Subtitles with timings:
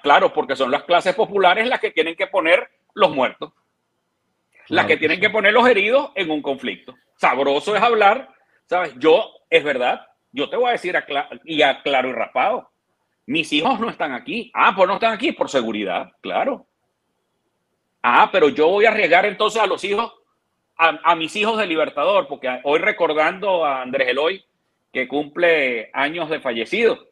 [0.00, 3.52] claro, porque son las clases populares las que tienen que poner los muertos,
[4.68, 6.94] las que tienen que poner los heridos en un conflicto.
[7.16, 8.28] Sabroso es hablar,
[8.66, 8.94] ¿sabes?
[8.98, 10.96] Yo, es verdad, yo te voy a decir
[11.44, 12.70] y a claro y raspado,
[13.26, 14.50] mis hijos no están aquí.
[14.54, 16.66] Ah, pues no están aquí por seguridad, claro.
[18.02, 20.12] Ah, pero yo voy a arriesgar entonces a los hijos,
[20.76, 24.44] a, mis hijos de Libertador, porque hoy recordando a Andrés Eloy,
[24.92, 27.11] que cumple años de fallecido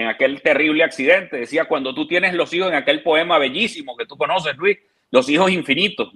[0.00, 4.06] en aquel terrible accidente, decía, cuando tú tienes los hijos en aquel poema bellísimo que
[4.06, 4.78] tú conoces, Luis,
[5.10, 6.12] los hijos infinitos.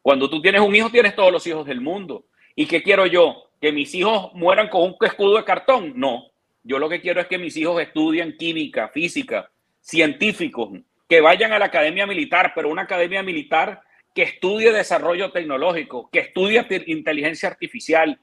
[0.00, 2.24] Cuando tú tienes un hijo, tienes todos los hijos del mundo.
[2.56, 3.50] ¿Y qué quiero yo?
[3.60, 5.92] ¿Que mis hijos mueran con un escudo de cartón?
[5.96, 6.26] No.
[6.64, 10.70] Yo lo que quiero es que mis hijos estudien química, física, científicos,
[11.08, 13.82] que vayan a la academia militar, pero una academia militar
[14.14, 18.18] que estudie desarrollo tecnológico, que estudie inteligencia artificial,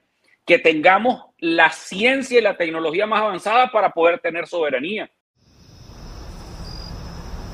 [0.49, 5.07] que tengamos la ciencia y la tecnología más avanzada para poder tener soberanía.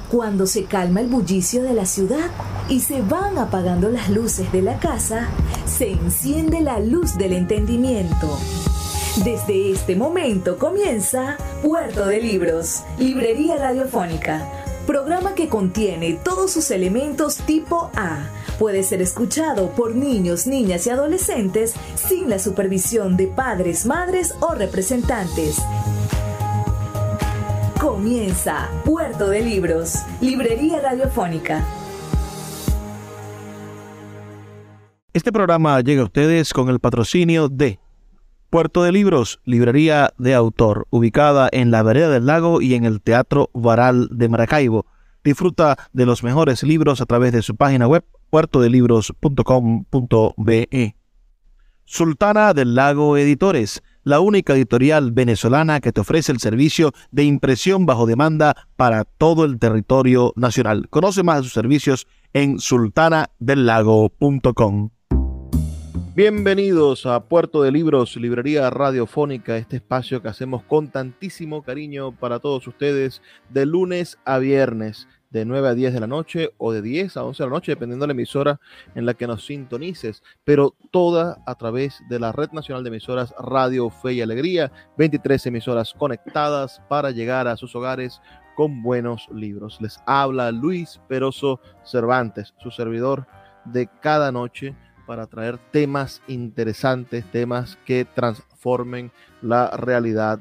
[0.10, 2.32] Cuando se calma el bullicio de la ciudad
[2.70, 5.28] y se van apagando las luces de la casa,
[5.66, 8.40] se enciende la luz del entendimiento.
[9.26, 14.50] Desde este momento comienza Puerto de Libros, Librería Radiofónica,
[14.88, 18.30] programa que contiene todos sus elementos tipo A.
[18.60, 24.54] Puede ser escuchado por niños, niñas y adolescentes sin la supervisión de padres, madres o
[24.56, 25.62] representantes.
[27.82, 31.66] Comienza Puerto de Libros, Librería Radiofónica.
[35.12, 37.80] Este programa llega a ustedes con el patrocinio de
[38.50, 43.02] Puerto de Libros, librería de autor, ubicada en la vereda del lago y en el
[43.02, 44.86] Teatro Varal de Maracaibo.
[45.26, 50.96] Disfruta de los mejores libros a través de su página web puertodelibros.com.be.
[51.86, 57.86] Sultana del Lago Editores, la única editorial venezolana que te ofrece el servicio de impresión
[57.86, 60.90] bajo demanda para todo el territorio nacional.
[60.90, 64.90] Conoce más de sus servicios en sultanadelago.com.
[66.14, 72.40] Bienvenidos a Puerto de Libros, Librería Radiofónica, este espacio que hacemos con tantísimo cariño para
[72.40, 76.82] todos ustedes de lunes a viernes, de 9 a 10 de la noche o de
[76.82, 78.62] 10 a 11 de la noche, dependiendo de la emisora
[78.96, 83.36] en la que nos sintonices, pero toda a través de la Red Nacional de Emisoras
[83.38, 88.22] Radio Fe y Alegría, 23 emisoras conectadas para llegar a sus hogares
[88.56, 89.78] con buenos libros.
[89.82, 93.28] Les habla Luis Peroso Cervantes, su servidor
[93.66, 94.74] de cada noche
[95.06, 100.40] para traer temas interesantes, temas que transformen la realidad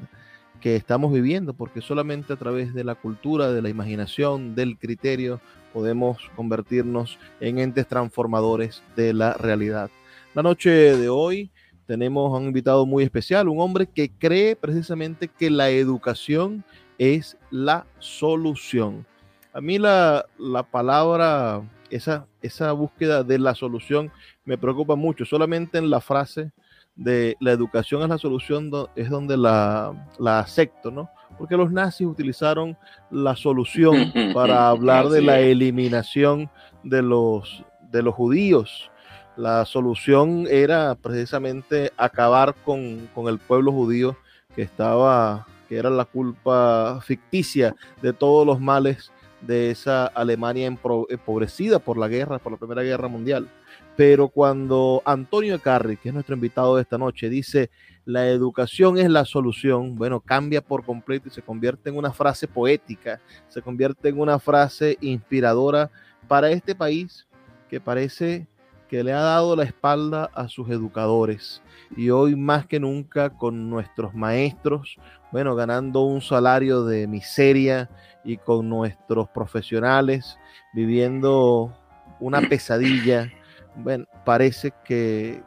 [0.65, 5.39] que estamos viviendo, porque solamente a través de la cultura, de la imaginación, del criterio,
[5.71, 9.91] podemos convertirnos en entes transformadores de la realidad.
[10.33, 11.51] La noche de hoy
[11.85, 16.63] tenemos a un invitado muy especial, un hombre que cree precisamente que la educación
[16.97, 19.05] es la solución.
[19.53, 21.61] A mí la, la palabra,
[21.91, 24.11] esa, esa búsqueda de la solución
[24.45, 25.25] me preocupa mucho.
[25.25, 26.49] Solamente en la frase
[26.95, 31.09] de la educación es la solución es donde la, la acepto, ¿no?
[31.37, 32.77] Porque los nazis utilizaron
[33.11, 36.49] la solución para hablar de la eliminación
[36.83, 38.91] de los, de los judíos.
[39.35, 44.15] La solución era precisamente acabar con, con el pueblo judío
[44.55, 51.79] que estaba, que era la culpa ficticia de todos los males de esa Alemania empobrecida
[51.79, 53.47] por la guerra, por la Primera Guerra Mundial.
[53.95, 57.69] Pero cuando Antonio Carri, que es nuestro invitado de esta noche, dice
[58.05, 62.47] la educación es la solución, bueno, cambia por completo y se convierte en una frase
[62.47, 65.89] poética, se convierte en una frase inspiradora
[66.27, 67.25] para este país
[67.67, 68.47] que parece
[68.87, 71.63] que le ha dado la espalda a sus educadores.
[71.97, 74.97] Y hoy más que nunca con nuestros maestros,
[75.31, 77.89] bueno, ganando un salario de miseria
[78.23, 80.37] y con nuestros profesionales
[80.73, 81.75] viviendo
[82.19, 83.31] una pesadilla
[83.75, 85.41] bueno, parece que,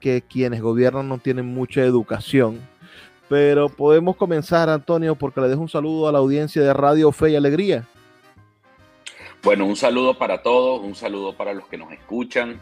[0.00, 2.60] que quienes gobiernan no tienen mucha educación.
[3.28, 7.30] Pero podemos comenzar, Antonio, porque le dejo un saludo a la audiencia de Radio Fe
[7.30, 7.84] y Alegría.
[9.42, 12.60] Bueno, un saludo para todos, un saludo para los que nos escuchan.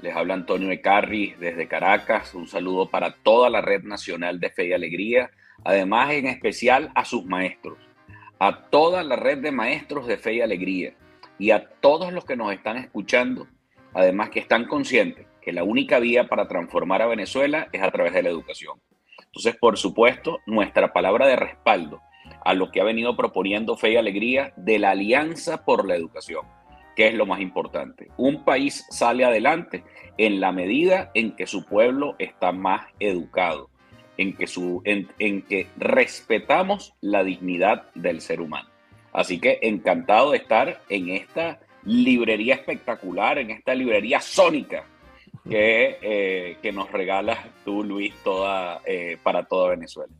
[0.00, 2.34] Les habla Antonio Ecarri desde Caracas.
[2.34, 5.30] Un saludo para toda la Red Nacional de Fe y Alegría.
[5.64, 7.78] Además, en especial a sus maestros,
[8.38, 10.94] a toda la red de maestros de Fe y Alegría
[11.38, 13.46] y a todos los que nos están escuchando
[13.94, 18.12] Además que están conscientes que la única vía para transformar a Venezuela es a través
[18.12, 18.80] de la educación.
[19.26, 22.00] Entonces, por supuesto, nuestra palabra de respaldo
[22.44, 26.46] a lo que ha venido proponiendo Fe y Alegría de la Alianza por la Educación,
[26.96, 28.08] que es lo más importante.
[28.16, 29.84] Un país sale adelante
[30.18, 33.70] en la medida en que su pueblo está más educado,
[34.16, 38.68] en que, su, en que respetamos la dignidad del ser humano.
[39.12, 44.84] Así que encantado de estar en esta librería espectacular, en esta librería sónica
[45.48, 50.12] que, eh, que nos regalas tú, Luis, toda, eh, para toda Venezuela.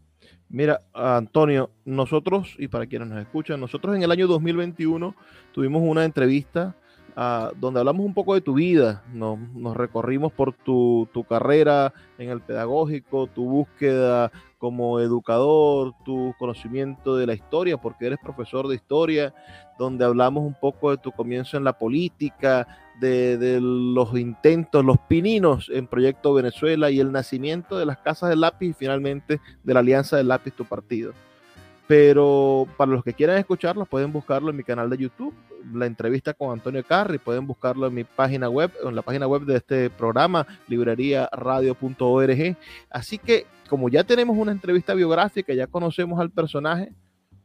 [0.48, 5.14] Mira, Antonio, nosotros, y para quienes nos escuchan, nosotros en el año 2021
[5.52, 6.74] tuvimos una entrevista
[7.16, 12.30] uh, donde hablamos un poco de tu vida, nos, nos recorrimos por tu, carrera en
[12.30, 18.76] el pedagógico, tu búsqueda como educador, tu conocimiento de la historia, porque eres profesor de
[18.76, 19.34] historia,
[19.78, 22.66] donde hablamos un poco de tu comienzo en la política,
[23.00, 28.30] de, de, los intentos, los pininos en Proyecto Venezuela y el nacimiento de las casas
[28.30, 31.12] del lápiz y finalmente de la Alianza del Lápiz, tu partido.
[31.92, 35.34] Pero para los que quieran escucharlo, pueden buscarlo en mi canal de YouTube,
[35.74, 39.42] la entrevista con Antonio Carri, pueden buscarlo en mi página web, en la página web
[39.42, 42.56] de este programa, libreriaradio.org.
[42.88, 46.94] Así que como ya tenemos una entrevista biográfica, ya conocemos al personaje,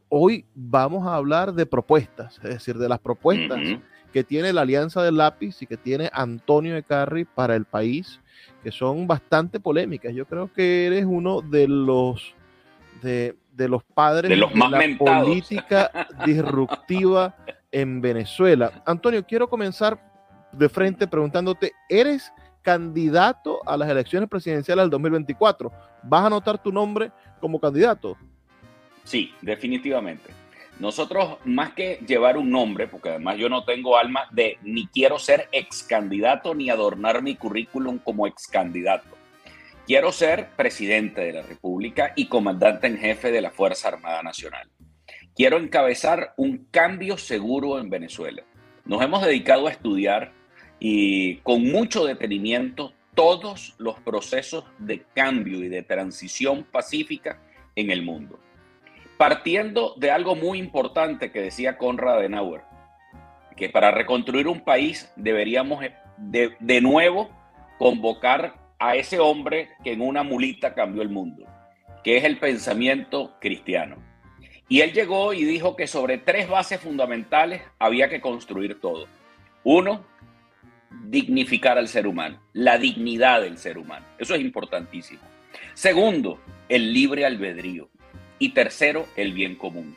[0.08, 3.58] hoy vamos a hablar de propuestas, es decir, de las propuestas.
[3.58, 7.54] Uh -huh que tiene la Alianza del Lápiz y que tiene Antonio de Carri para
[7.54, 8.20] el país,
[8.62, 10.14] que son bastante polémicas.
[10.14, 12.34] Yo creo que eres uno de los
[13.02, 15.26] de, de los padres de, los de más la mentados.
[15.26, 15.90] política
[16.24, 17.36] disruptiva
[17.72, 18.82] en Venezuela.
[18.86, 20.00] Antonio, quiero comenzar
[20.52, 22.32] de frente preguntándote, ¿eres
[22.62, 25.72] candidato a las elecciones presidenciales del 2024?
[26.04, 27.10] ¿Vas a anotar tu nombre
[27.40, 28.16] como candidato?
[29.02, 30.30] Sí, definitivamente.
[30.78, 35.18] Nosotros, más que llevar un nombre, porque además yo no tengo alma de ni quiero
[35.18, 39.17] ser ex candidato ni adornar mi currículum como ex candidato.
[39.88, 44.70] Quiero ser presidente de la República y comandante en jefe de la Fuerza Armada Nacional.
[45.34, 48.44] Quiero encabezar un cambio seguro en Venezuela.
[48.84, 50.32] Nos hemos dedicado a estudiar
[50.78, 57.40] y con mucho detenimiento todos los procesos de cambio y de transición pacífica
[57.74, 58.38] en el mundo
[59.18, 62.62] partiendo de algo muy importante que decía Conrad Adenauer,
[63.56, 65.84] que para reconstruir un país deberíamos
[66.16, 67.28] de, de, nuevo
[67.78, 71.44] convocar a ese hombre que en una mulita cambió el mundo,
[72.04, 73.96] que es el pensamiento cristiano.
[74.68, 79.06] Y él llegó y dijo que sobre tres bases fundamentales había que construir todo.
[79.64, 80.04] Uno,
[81.04, 84.06] dignificar al ser humano, la dignidad del ser humano.
[84.18, 85.22] Eso es importantísimo.
[85.74, 87.88] Segundo, el libre albedrío
[88.38, 89.96] y tercero, el bien común.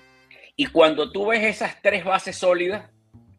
[0.56, 2.90] Y cuando tú ves esas tres bases sólidas,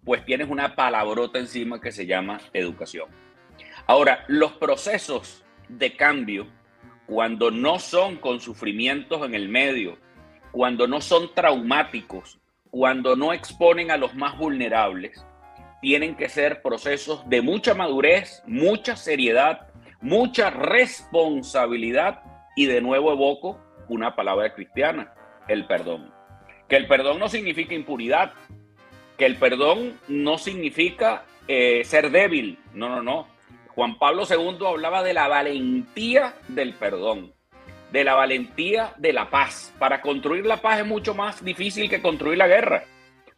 [0.05, 3.09] pues tienes una palabrota encima que se llama educación.
[3.87, 6.47] Ahora, los procesos de cambio,
[7.07, 9.99] cuando no son con sufrimientos en el medio,
[10.51, 12.39] cuando no son traumáticos,
[12.71, 15.25] cuando no exponen a los más vulnerables,
[15.81, 19.69] tienen que ser procesos de mucha madurez, mucha seriedad,
[20.01, 22.23] mucha responsabilidad
[22.55, 25.13] y de nuevo evoco una palabra cristiana,
[25.49, 26.13] el perdón.
[26.69, 28.33] Que el perdón no significa impunidad,
[29.19, 33.27] que el perdón no significa eh, ser débil, no, no, no.
[33.75, 37.33] Juan Pablo II hablaba de la valentía del perdón,
[37.91, 39.75] de la valentía de la paz.
[39.79, 42.85] Para construir la paz es mucho más difícil que construir la guerra.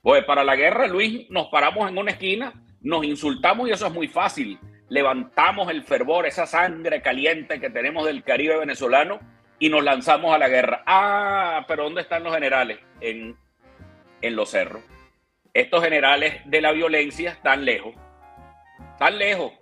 [0.02, 3.92] Pues para la guerra, Luis, nos paramos en una esquina, nos insultamos y eso es
[3.92, 4.58] muy fácil.
[4.88, 9.20] Levantamos el fervor, esa sangre caliente que tenemos del Caribe venezolano
[9.58, 10.82] y nos lanzamos a la guerra.
[10.84, 12.80] Ah, pero ¿dónde están los generales?
[13.00, 13.36] En,
[14.20, 14.82] en los cerros.
[15.54, 17.94] Estos generales de la violencia están lejos.
[18.92, 19.52] Están lejos.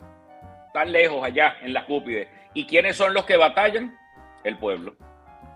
[0.72, 2.28] Están lejos allá en las cúpides.
[2.54, 3.94] ¿Y quiénes son los que batallan?
[4.42, 4.96] El pueblo.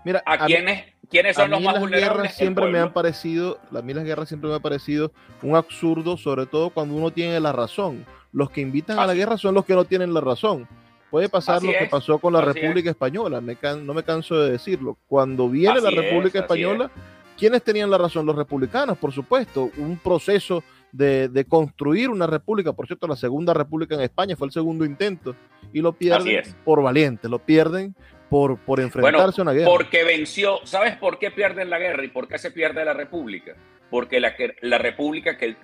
[0.05, 2.17] Mira, ¿a, a quiénes, quiénes son los más las vulnerables?
[2.17, 6.17] Guerras siempre me han parecido, a mí las guerras siempre me han parecido un absurdo,
[6.17, 8.05] sobre todo cuando uno tiene la razón.
[8.31, 10.67] Los que invitan a la guerra son los que no tienen la razón.
[11.09, 12.95] Puede pasar Así lo que pasó con la así República es.
[12.95, 14.99] Española, me can, no me canso de decirlo.
[15.07, 16.91] Cuando viene la República es, Española,
[17.35, 18.23] ¿quiénes tenían la razón?
[18.23, 19.71] Los republicanos, por supuesto.
[19.77, 24.47] Un proceso de, de, construir una república, por cierto, la segunda república en España fue
[24.47, 25.35] el segundo intento,
[25.73, 27.95] y lo pierden por valientes, lo pierden
[28.29, 29.69] por, por enfrentarse bueno, a una guerra.
[29.69, 33.55] Porque venció, ¿sabes por qué pierden la guerra y por qué se pierde la república?
[33.89, 35.55] Porque la, la república que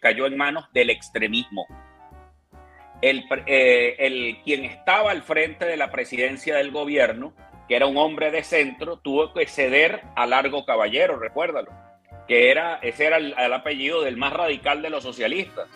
[0.00, 1.66] cayó en manos del extremismo
[3.04, 7.34] el, eh, el, quien estaba al frente de la presidencia del gobierno,
[7.68, 11.70] que era un hombre de centro, tuvo que ceder a Largo Caballero, recuérdalo,
[12.26, 15.68] que era, ese era el, el apellido del más radical de los socialistas,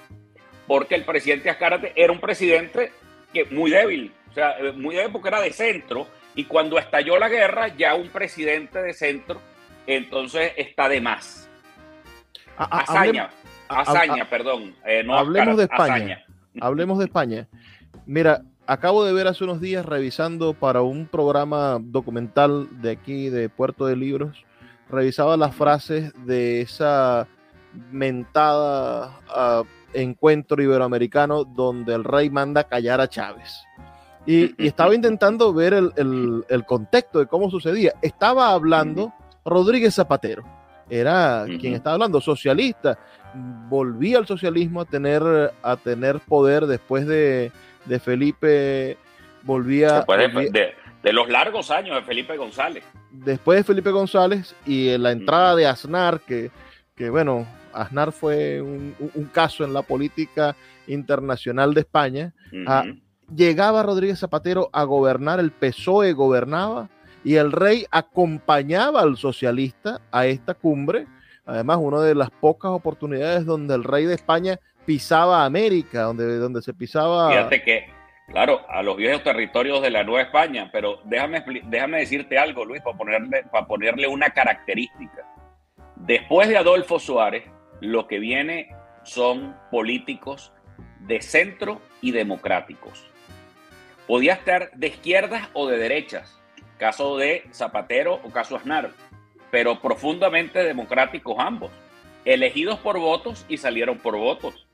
[0.67, 2.93] porque el presidente Azcárate era un presidente
[3.33, 7.29] que muy débil, o sea, muy débil porque era de centro, y cuando estalló la
[7.29, 9.41] guerra, ya un presidente de centro,
[9.87, 11.49] entonces está de más.
[12.57, 13.31] A, hazaña,
[13.69, 14.75] hazaña, perdón.
[14.85, 15.95] Eh, no hablemos de España.
[15.95, 16.27] Hazaña.
[16.61, 17.49] Hablemos de España.
[18.07, 23.49] Mira, acabo de ver hace unos días revisando para un programa documental de aquí de
[23.49, 24.45] Puerto de Libros
[24.91, 27.27] revisaba las frases de esa
[27.91, 33.65] mentada uh, encuentro iberoamericano donde el rey manda callar a Chávez.
[34.27, 37.95] Y, y estaba intentando ver el, el, el, contexto de cómo sucedía.
[38.03, 39.13] Estaba hablando
[39.45, 40.45] Rodríguez Zapatero,
[40.91, 42.99] era quien estaba hablando, socialista.
[43.69, 47.53] Volvía al socialismo a tener, a tener poder después de,
[47.87, 48.99] de Felipe,
[49.43, 49.97] volvía...
[49.97, 50.75] Después de, volvía, de,
[51.09, 52.85] de los largos años de Felipe González.
[53.11, 56.51] Después de Felipe González y en la entrada de Aznar, que,
[56.95, 60.55] que bueno, Aznar fue un, un, caso en la política
[60.87, 62.35] internacional de España.
[62.53, 62.69] Uh -huh.
[62.69, 62.85] a,
[63.35, 66.91] llegaba Rodríguez Zapatero a gobernar, el PSOE gobernaba
[67.25, 71.07] y el rey acompañaba al socialista a esta cumbre.
[71.47, 76.61] Además, una de las pocas oportunidades donde el rey de España pisaba América, donde, donde
[76.61, 77.31] se pisaba.
[77.31, 77.98] Fíjate que,
[78.29, 82.83] claro, a los viejos territorios de la Nueva España, pero déjame, déjame decirte algo, Luis,
[82.83, 85.27] para ponerle, para ponerle una característica.
[85.97, 87.45] Después de Adolfo Suárez,
[87.81, 90.53] lo que viene son políticos
[91.01, 93.05] de centro y democráticos.
[94.07, 96.39] Podía estar de izquierdas o de derechas,
[96.79, 98.91] caso de Zapatero o caso Aznar,
[99.51, 101.71] pero profundamente democráticos ambos,
[102.25, 104.67] elegidos por votos y salieron por votos.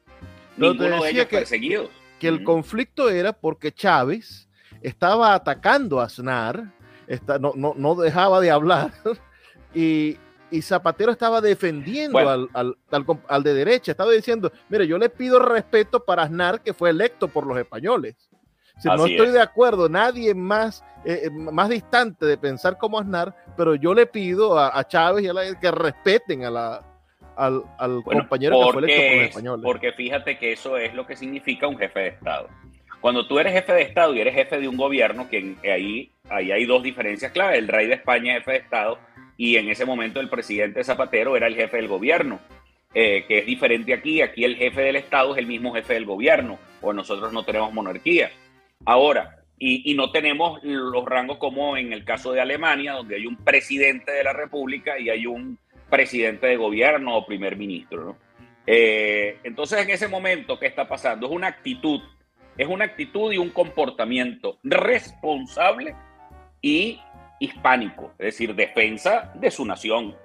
[0.57, 1.91] No, Ninguno de ellos que, perseguidos.
[2.25, 4.49] Que el conflicto era porque Chávez
[4.81, 6.73] estaba atacando a Aznar,
[7.07, 8.95] está, no, no, no dejaba de hablar,
[9.75, 10.17] y,
[10.51, 12.31] y Zapatero estaba defendiendo bueno.
[12.31, 16.63] al, al, al, al, de derecha, estaba diciendo, mire, yo le pido respeto para Aznar,
[16.63, 18.17] que fue electo por los españoles.
[18.79, 19.35] Si no estoy es.
[19.35, 24.59] de acuerdo, nadie más, eh, más distante de pensar como Aznar, pero yo le pido
[24.59, 26.94] a, a Chávez y a la que respeten a la,
[27.37, 29.65] al, al bueno, compañero que fue electo por los españoles.
[29.65, 32.49] Porque fíjate que eso es lo que significa un jefe de Estado.
[33.01, 36.51] Cuando tú eres jefe de Estado y eres jefe de un gobierno, que ahí, ahí
[36.53, 37.59] hay dos diferencias claves.
[37.59, 38.99] El rey de España es jefe de Estado
[39.37, 42.41] y en ese momento el presidente Zapatero era el jefe del gobierno,
[42.95, 44.23] eh, que es diferente aquí.
[44.23, 47.73] Aquí el jefe del Estado es el mismo jefe del gobierno, o nosotros no tenemos
[47.73, 48.31] monarquía.
[48.87, 53.27] Ahora, y, y, no tenemos los rangos como en el caso de Alemania, donde hay
[53.27, 55.59] un presidente de la República y hay un
[55.95, 58.17] presidente de gobierno o primer ministro.
[58.67, 61.27] Eh, entonces, en ese momento, ¿qué está pasando?
[61.29, 62.01] Es una actitud,
[62.59, 65.95] es una actitud y un comportamiento responsable
[66.61, 67.01] y
[67.39, 70.17] hispánico, es decir, defensa de su nación.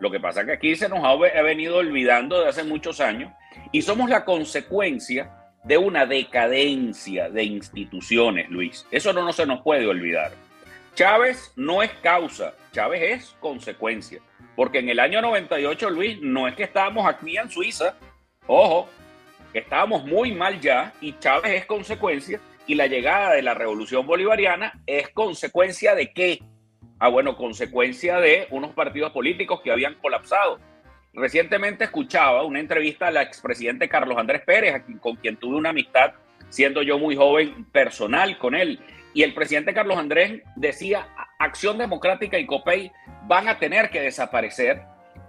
[0.00, 3.30] Lo que pasa es que aquí se nos ha venido olvidando de hace muchos años
[3.70, 5.30] y somos la consecuencia
[5.64, 8.86] de una decadencia de instituciones, Luis.
[8.90, 10.32] Eso no se nos puede olvidar.
[10.98, 14.20] Chávez no es causa, Chávez es consecuencia.
[14.56, 17.94] Porque en el año 98, Luis, no es que estábamos aquí en Suiza,
[18.48, 18.88] ojo,
[19.54, 24.72] estábamos muy mal ya y Chávez es consecuencia y la llegada de la revolución bolivariana
[24.86, 26.42] es consecuencia de qué?
[26.98, 30.58] Ah, bueno, consecuencia de unos partidos políticos que habían colapsado.
[31.12, 36.14] Recientemente escuchaba una entrevista al expresidente Carlos Andrés Pérez, con quien tuve una amistad,
[36.48, 38.80] siendo yo muy joven, personal con él.
[39.14, 42.92] Y el presidente Carlos Andrés decía, Acción Democrática y COPEI
[43.26, 44.82] van a tener que desaparecer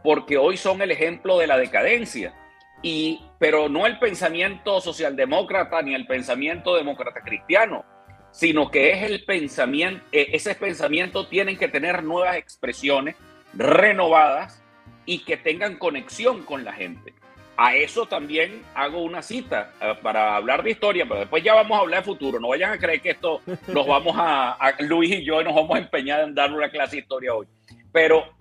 [0.03, 2.33] porque hoy son el ejemplo de la decadencia.
[2.81, 7.83] Y, pero no el pensamiento socialdemócrata ni el pensamiento demócrata cristiano,
[8.31, 13.15] sino que es el pensamiento, ese pensamiento tienen que tener nuevas expresiones
[13.53, 14.63] renovadas
[15.05, 17.13] y que tengan conexión con la gente.
[17.61, 21.77] A eso también hago una cita uh, para hablar de historia, pero después ya vamos
[21.77, 22.39] a hablar de futuro.
[22.39, 25.75] No vayan a creer que esto nos vamos a, a Luis y yo nos vamos
[25.75, 27.47] a empeñar en dar una clase de historia hoy.
[27.91, 28.33] Pero,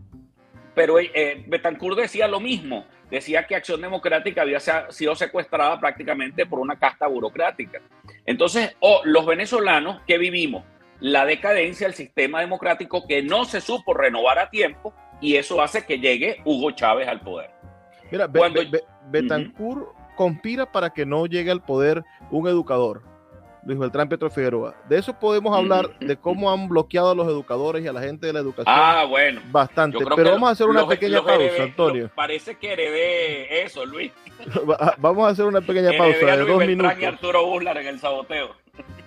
[0.73, 2.87] pero eh, Betancourt decía lo mismo.
[3.11, 7.81] Decía que Acción Democrática había sido secuestrada prácticamente por una casta burocrática.
[8.25, 10.63] Entonces, oh, los venezolanos que vivimos
[11.01, 15.85] la decadencia del sistema democrático que no se supo renovar a tiempo y eso hace
[15.85, 17.51] que llegue Hugo Chávez al poder.
[18.11, 20.17] Mira, Cuando, Be Be Betancourt uh -huh.
[20.17, 23.03] conspira para que no llegue al poder un educador,
[23.65, 24.75] Luis Beltrán Petro Figueroa.
[24.89, 26.07] De eso podemos hablar, -huh.
[26.07, 28.75] de cómo han bloqueado a los educadores y a la gente de la educación.
[28.77, 29.41] Ah, bueno.
[29.51, 29.99] Bastante.
[30.17, 32.11] Pero vamos a hacer una pequeña pausa, heredé, Antonio.
[32.15, 34.13] Parece que heredé eso, Luis.
[34.99, 36.99] vamos a hacer una pequeña pausa de dos Beltrán minutos.
[37.01, 38.55] Y Arturo en el saboteo.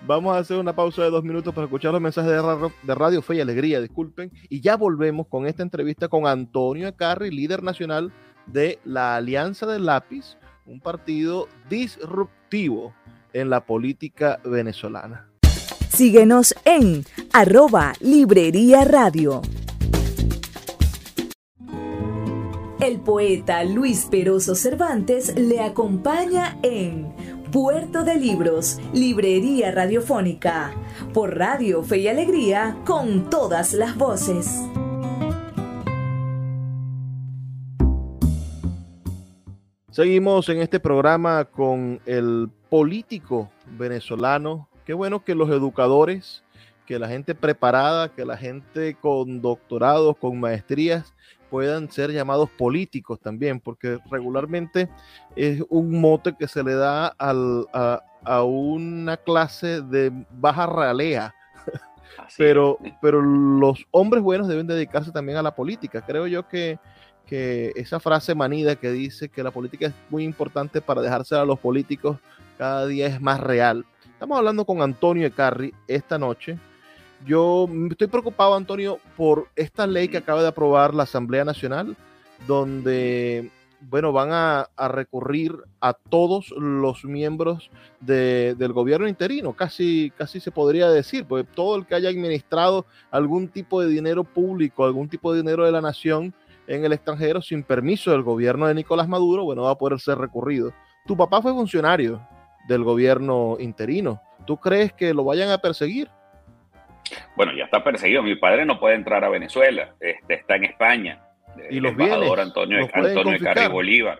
[0.05, 2.95] Vamos a hacer una pausa de dos minutos para escuchar los mensajes de Radio, de
[2.95, 4.31] Radio Fe y Alegría, disculpen.
[4.49, 8.11] Y ya volvemos con esta entrevista con Antonio Ecarri, líder nacional
[8.51, 12.93] de la Alianza del Lápiz, un partido disruptivo
[13.33, 15.27] en la política venezolana.
[15.89, 19.41] Síguenos en arroba Librería Radio.
[22.79, 27.13] El poeta Luis Peroso Cervantes le acompaña en
[27.51, 30.73] Puerto de Libros, Librería Radiofónica,
[31.13, 34.61] por Radio Fe y Alegría, con todas las voces.
[39.91, 44.69] Seguimos en este programa con el político venezolano.
[44.85, 46.45] Qué bueno que los educadores,
[46.85, 51.13] que la gente preparada, que la gente con doctorados, con maestrías,
[51.49, 54.87] puedan ser llamados políticos también, porque regularmente
[55.35, 61.35] es un mote que se le da a, una clase de baja realea.
[62.37, 65.99] pero, pero los hombres buenos deben dedicarse también a la política.
[65.99, 66.79] Creo yo que
[67.31, 71.45] que esa frase manida que dice que la política es muy importante para dejarse a
[71.45, 72.17] los políticos
[72.57, 73.85] cada día es más real.
[74.03, 76.59] Estamos hablando con Antonio Ecarri esta noche.
[77.25, 81.95] Yo estoy preocupado, Antonio, por esta ley que acaba de aprobar la Asamblea Nacional,
[82.45, 87.71] donde, bueno, van a, recurrir a todos los miembros
[88.01, 93.47] del gobierno interino, casi, casi se podría decir, porque todo el que haya administrado algún
[93.47, 96.33] tipo de dinero público, algún tipo de dinero de la nación,
[96.67, 100.17] en el extranjero sin permiso del gobierno de Nicolás Maduro, bueno, va a poder ser
[100.17, 100.73] recurrido.
[101.05, 102.21] Tu papá fue funcionario
[102.67, 104.21] del gobierno interino.
[104.45, 106.09] ¿Tú crees que lo vayan a perseguir?
[107.35, 108.23] Bueno, ya está perseguido.
[108.23, 109.93] Mi padre no puede entrar a Venezuela.
[109.99, 111.19] Este, está en España.
[111.69, 114.19] ¿Y los embajador Antonio, Antonio Carri Bolívar.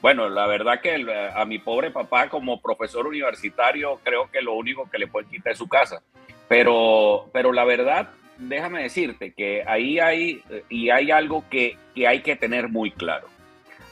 [0.00, 4.88] Bueno, la verdad que a mi pobre papá como profesor universitario creo que lo único
[4.90, 6.02] que le puede quitar es su casa.
[6.46, 11.76] Pero, pero la verdad déjame decirte que ahí hay, y hay algo que,
[12.06, 13.28] hay que tener muy claro.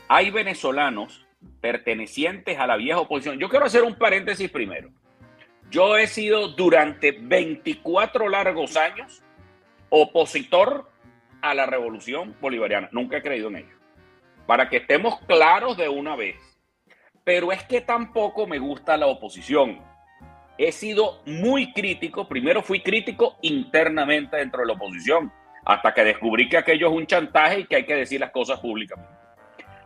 [0.09, 1.27] Hay venezolanos
[1.61, 3.39] pertenecientes a la vieja oposición.
[3.39, 4.91] Yo quiero hacer un paréntesis primero.
[5.71, 9.23] Yo he sido durante 24 largos años
[9.89, 10.91] opositor
[11.41, 12.89] a la revolución bolivariana.
[12.93, 13.77] Nunca he creído en ello.
[14.47, 16.37] Para que estemos claros de una vez.
[17.25, 19.92] Pero es que tampoco me gusta la oposición
[20.63, 22.29] he sido muy crítico.
[22.29, 25.33] Primero fui crítico internamente dentro de la oposición,
[25.65, 28.61] hasta que descubrí que aquello es un chantaje y que hay que decir las cosas
[28.61, 29.11] públicamente.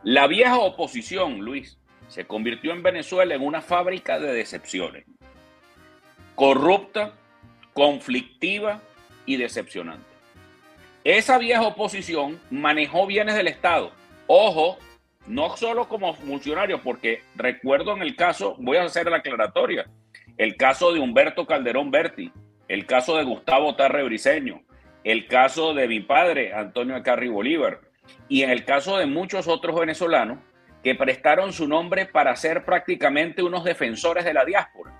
[0.02, 1.78] La vieja oposición, Luis,
[2.09, 5.04] se convirtió en Venezuela en una fábrica de decepciones.
[6.34, 7.15] Corrupta,
[7.73, 8.80] conflictiva
[9.25, 10.04] y decepcionante.
[11.04, 13.93] Esa vieja oposición manejó bienes del Estado.
[14.26, 14.78] Ojo,
[15.26, 19.86] no solo como funcionario, porque recuerdo en el caso, voy a hacer la aclaratoria,
[20.38, 22.32] el caso de Humberto Calderón Berti,
[22.68, 24.62] el caso de Gustavo Tarre Briceño,
[25.04, 27.80] el caso de mi padre, Antonio Carri Bolívar,
[28.28, 30.38] y en el caso de muchos otros venezolanos
[30.82, 34.92] que prestaron su nombre para ser prácticamente unos defensores de la diáspora.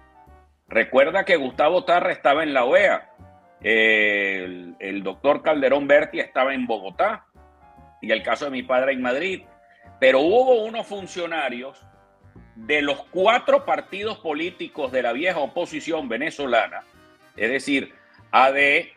[0.69, 3.11] Recuerda que Gustavo Tarre estaba en la OEA,
[3.63, 7.27] el, el doctor Calderón Berti estaba en Bogotá,
[8.01, 9.43] y el caso de mi padre en Madrid,
[9.99, 11.85] pero hubo unos funcionarios
[12.57, 16.83] de los cuatro partidos políticos de la vieja oposición venezolana,
[17.37, 17.95] es decir,
[18.31, 18.89] AD,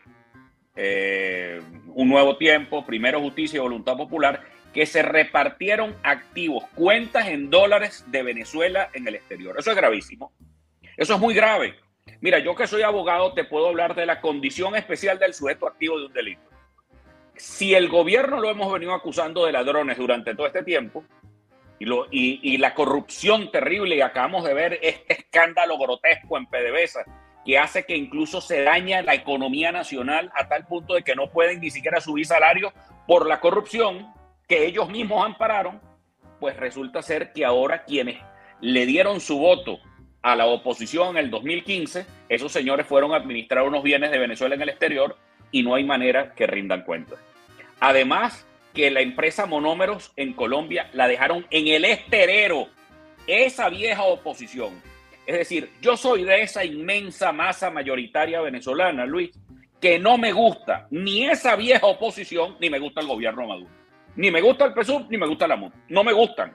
[0.76, 4.42] eh, Un Nuevo Tiempo, Primero Justicia y Voluntad Popular,
[4.72, 9.56] que se repartieron activos, cuentas en dólares de Venezuela en el exterior.
[9.58, 10.32] Eso es gravísimo.
[10.96, 11.74] Eso es muy grave.
[12.20, 15.98] Mira, yo que soy abogado te puedo hablar de la condición especial del sujeto activo
[15.98, 16.42] de un delito.
[17.36, 21.04] Si el gobierno lo hemos venido acusando de ladrones durante todo este tiempo,
[21.80, 27.04] y, la corrupción terrible, y acabamos de ver este escándalo grotesco en PDVSA,
[27.44, 31.30] que hace que incluso se daña la economía nacional a tal punto de que no
[31.30, 32.72] pueden ni siquiera subir salarios
[33.06, 34.12] por la corrupción
[34.46, 35.80] que ellos mismos ampararon,
[36.38, 38.18] pues resulta ser que ahora quienes
[38.60, 39.78] le dieron su voto
[40.22, 44.54] a la oposición en el 2015, esos señores fueron a administrar unos bienes de Venezuela
[44.54, 45.16] en el exterior
[45.50, 47.18] y no hay manera que rindan cuentas.
[47.80, 52.68] Además, que la empresa Monómeros en Colombia la dejaron en el esterero,
[53.26, 54.80] esa vieja oposición.
[55.26, 59.30] Es decir, yo soy de esa inmensa masa mayoritaria venezolana, Luis,
[59.80, 63.70] que no me gusta ni esa vieja oposición, ni me gusta el gobierno Maduro.
[64.16, 65.72] Ni me gusta el PSUV, ni me gusta la MUD.
[65.88, 66.54] No me gustan.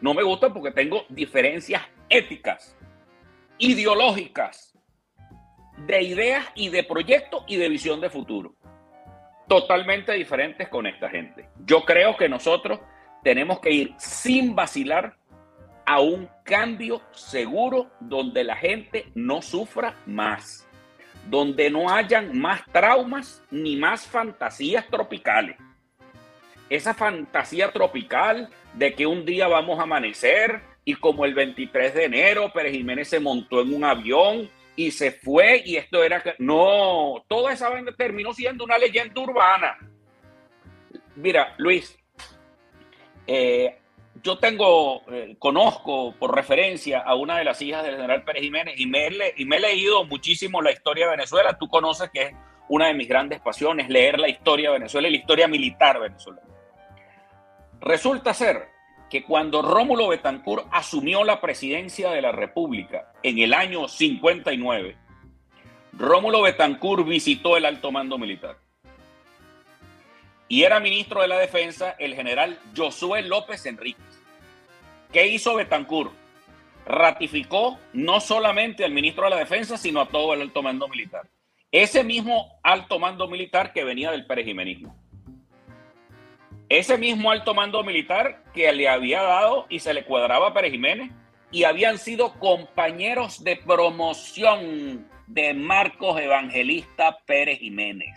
[0.00, 2.76] No me gustan porque tengo diferencias éticas,
[3.58, 4.78] ideológicas,
[5.86, 8.54] de ideas y de proyectos y de visión de futuro
[9.50, 11.48] totalmente diferentes con esta gente.
[11.66, 12.78] Yo creo que nosotros
[13.24, 15.16] tenemos que ir sin vacilar
[15.84, 20.68] a un cambio seguro donde la gente no sufra más,
[21.28, 25.56] donde no hayan más traumas ni más fantasías tropicales.
[26.68, 32.04] Esa fantasía tropical de que un día vamos a amanecer y como el 23 de
[32.04, 36.22] enero Pérez Jiménez se montó en un avión y se fue y esto era...
[36.38, 39.78] No, toda esa vaina terminó siendo una leyenda urbana.
[41.16, 41.98] Mira, Luis,
[43.26, 43.78] eh,
[44.22, 48.74] yo tengo, eh, conozco por referencia a una de las hijas del general Pérez Jiménez
[48.78, 51.56] y me, y me he leído muchísimo la historia de Venezuela.
[51.58, 52.34] Tú conoces que es
[52.68, 56.48] una de mis grandes pasiones, leer la historia de Venezuela y la historia militar venezolana.
[57.80, 58.68] Resulta ser
[59.10, 64.96] que cuando Rómulo Betancourt asumió la presidencia de la República en el año 59,
[65.92, 68.56] Rómulo Betancourt visitó el alto mando militar.
[70.48, 74.04] Y era ministro de la Defensa el general Josué López Enríquez.
[75.12, 76.12] ¿Qué hizo Betancourt?
[76.86, 81.28] Ratificó no solamente al ministro de la Defensa, sino a todo el alto mando militar.
[81.72, 84.99] Ese mismo alto mando militar que venía del perejimenismo.
[86.70, 90.70] Ese mismo alto mando militar que le había dado y se le cuadraba a Pérez
[90.70, 91.10] Jiménez
[91.50, 98.16] y habían sido compañeros de promoción de Marcos Evangelista Pérez Jiménez.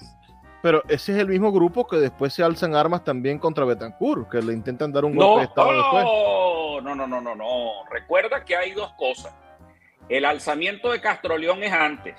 [0.62, 4.40] Pero ese es el mismo grupo que después se alzan armas también contra Betancourt, que
[4.40, 6.04] le intentan dar un golpe de Estado no, después.
[6.84, 7.72] No, no, no, no, no.
[7.90, 9.34] Recuerda que hay dos cosas.
[10.10, 12.16] El alzamiento de Castroleón es antes.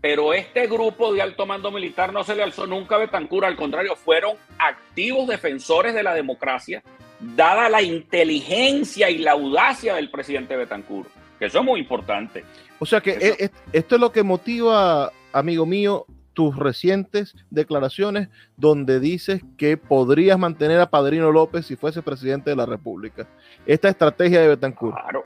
[0.00, 3.56] Pero este grupo de alto mando militar no se le alzó nunca a Betancourt, al
[3.56, 6.82] contrario, fueron activos defensores de la democracia,
[7.20, 11.08] dada la inteligencia y la audacia del presidente Betancourt,
[11.38, 12.44] que eso es muy importante.
[12.78, 18.28] O sea que Eso- e- esto es lo que motiva, amigo mío, tus recientes declaraciones
[18.56, 23.26] donde dices que podrías mantener a Padrino López si fuese presidente de la República.
[23.66, 24.94] Esta estrategia de Betancourt.
[24.94, 25.24] Claro,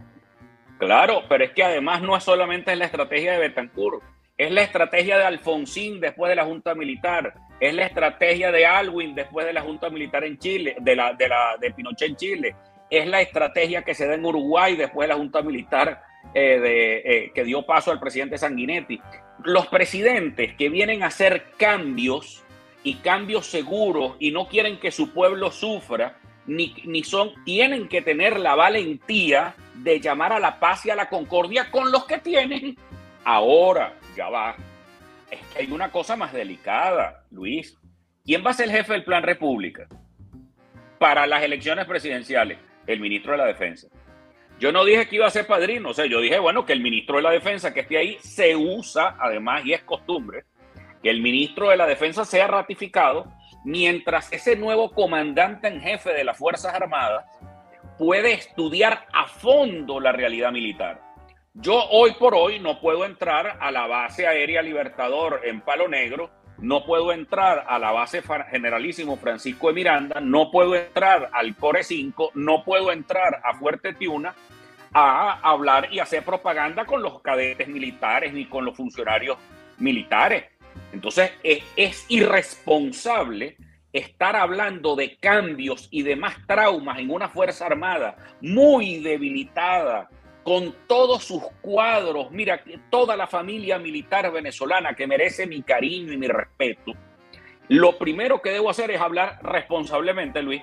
[0.79, 4.03] claro, pero es que además no es solamente la estrategia de Betancourt,
[4.43, 9.15] es la estrategia de Alfonsín después de la Junta Militar, es la estrategia de Alwin
[9.15, 11.15] después de la Junta Militar en Chile, de la
[11.61, 12.57] de Pinochet en Chile,
[12.91, 16.03] es la estrategia que se da en Uruguay después de la Junta Militar
[16.35, 19.01] eh, eh, que dio paso al presidente Sanguinetti.
[19.45, 22.43] Los presidentes que vienen a hacer cambios
[22.83, 28.03] y cambios seguros y no quieren que su pueblo sufra, ni, ni son, tienen que
[28.03, 32.19] tener la valentía de llamar a la paz y a la concordia con los que
[32.19, 32.77] tienen.
[33.25, 34.57] Ahora, ya va.
[35.31, 37.77] Es que hay una cosa más delicada, Luis.
[38.25, 39.89] ¿Quién va a ser el jefe del Plan República
[40.99, 42.59] para las elecciones presidenciales?
[42.87, 43.89] El ministro de la Defensa.
[44.59, 46.81] Yo no dije que iba a ser padrino, o sea, yo dije, bueno, que el
[46.81, 50.45] ministro de la Defensa que esté ahí se usa, además, y es costumbre,
[51.03, 53.27] que el ministro de la Defensa sea ratificado
[53.65, 57.25] mientras ese nuevo comandante en jefe de las Fuerzas Armadas
[57.99, 61.01] puede estudiar a fondo la realidad militar.
[61.55, 66.31] Yo hoy por hoy no puedo entrar a la base aérea Libertador en Palo Negro,
[66.57, 71.85] no puedo entrar a la base Generalísimo Francisco de Miranda, no puedo entrar al Core
[71.85, 74.35] 5, no puedo entrar a Fuerte Tiuna
[74.95, 79.37] a hablar y hacer propaganda con los cadetes militares ni con los funcionarios
[79.77, 80.45] militares.
[80.91, 83.59] Entonces es, es irresponsable
[83.93, 90.09] estar hablando de cambios y de más traumas en una Fuerza Armada muy debilitada,
[90.43, 96.17] con todos sus cuadros, mira, toda la familia militar venezolana que merece mi cariño y
[96.17, 96.93] mi respeto,
[97.69, 100.63] lo primero que debo hacer es hablar responsablemente, Luis.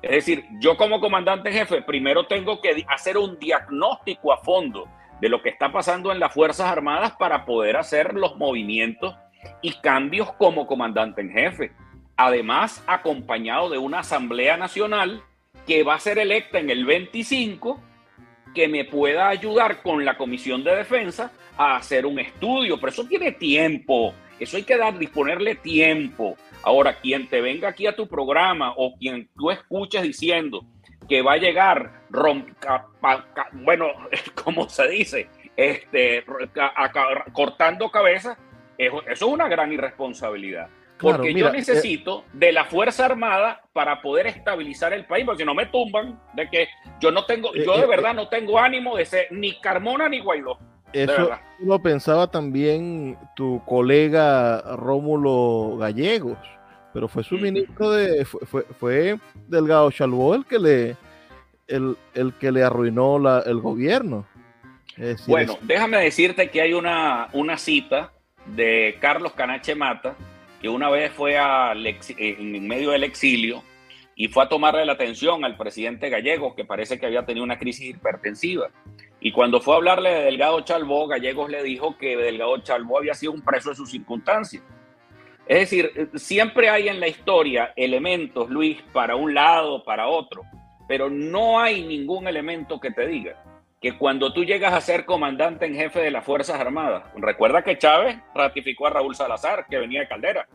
[0.00, 4.88] Es decir, yo como comandante jefe, primero tengo que hacer un diagnóstico a fondo
[5.20, 9.16] de lo que está pasando en las Fuerzas Armadas para poder hacer los movimientos
[9.60, 11.72] y cambios como comandante en jefe.
[12.16, 15.22] Además, acompañado de una Asamblea Nacional
[15.66, 17.80] que va a ser electa en el 25
[18.54, 23.04] que me pueda ayudar con la Comisión de Defensa a hacer un estudio, pero eso
[23.04, 26.36] tiene tiempo, eso hay que dar, disponerle tiempo.
[26.62, 30.64] Ahora, quien te venga aquí a tu programa o quien tú escuches diciendo
[31.08, 33.86] que va a llegar, rom- ca- pa- bueno,
[34.44, 36.24] como se dice, este,
[37.32, 38.36] cortando cabezas,
[38.76, 40.68] eso es una gran irresponsabilidad.
[40.98, 45.42] Claro, Porque mira, yo necesito de la Fuerza Armada para poder estabilizar el país, porque
[45.42, 46.68] si no me tumban, de que
[47.00, 50.08] yo no tengo, Eh, yo de eh, verdad no tengo ánimo de ser ni Carmona
[50.08, 50.58] ni Guaidó.
[50.92, 51.30] Eso
[51.60, 56.38] lo pensaba también tu colega Rómulo Gallegos,
[56.92, 60.96] pero fue su ministro de, fue, fue, fue Delgado Chalbó el que le,
[61.68, 64.26] el, el que le arruinó la- el gobierno.
[64.96, 68.10] Decir, Bueno, es- déjame decirte que hay una, una cita
[68.46, 70.16] de Carlos Canache Mata,
[70.60, 73.62] que una vez fue al ex- en medio del exilio
[74.14, 77.58] y fue a tomarle la atención al presidente Gallegos, que parece que había tenido una
[77.58, 78.68] crisis hipertensiva.
[79.20, 83.14] Y cuando fue a hablarle de Delgado Chalbó, Gallegos le dijo que Delgado Chalbó había
[83.14, 84.62] sido un preso de sus circunstancias.
[85.46, 90.42] Es decir, eh, siempre hay en la historia elementos, Luis, para un lado, para otro,
[90.86, 93.42] pero no hay ningún elemento que te diga
[93.80, 97.78] que cuando tú llegas a ser comandante en jefe de las Fuerzas Armadas, recuerda que
[97.78, 100.48] Chávez ratificó a Raúl Salazar, que venía de Caldera.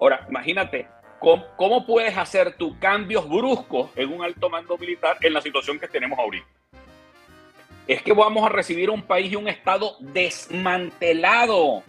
[0.00, 0.86] Ahora, imagínate,
[1.18, 5.88] ¿cómo, puedes hacer tus cambios bruscos en un alto mando militar en la situación que
[5.88, 6.46] tenemos ahorita?
[7.88, 11.82] Es que vamos a recibir un país y un Estado desmantelado.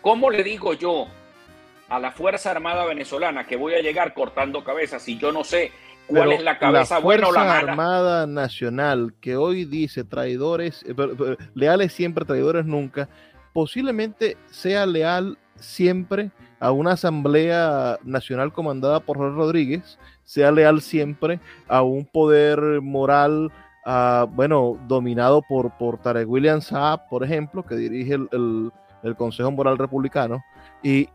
[0.00, 1.08] ¿Cómo le digo yo
[1.88, 5.72] a la Fuerza Armada venezolana que voy a llegar cortando cabezas si yo no sé
[6.06, 7.72] cuál es la cabeza buena o la mala.
[7.72, 10.94] Armada Nacional que hoy dice traidores, eh,
[11.54, 13.08] leales siempre, traidores nunca,
[13.52, 21.40] posiblemente sea leal siempre a una Asamblea Nacional comandada por Jorge Rodríguez, sea leal siempre
[21.68, 23.52] a un poder moral,
[24.30, 29.78] bueno, dominado por, por Tarek William Saab, por ejemplo, que dirige el, el Consejo Moral
[29.78, 30.42] Republicano,
[30.82, 31.08] y,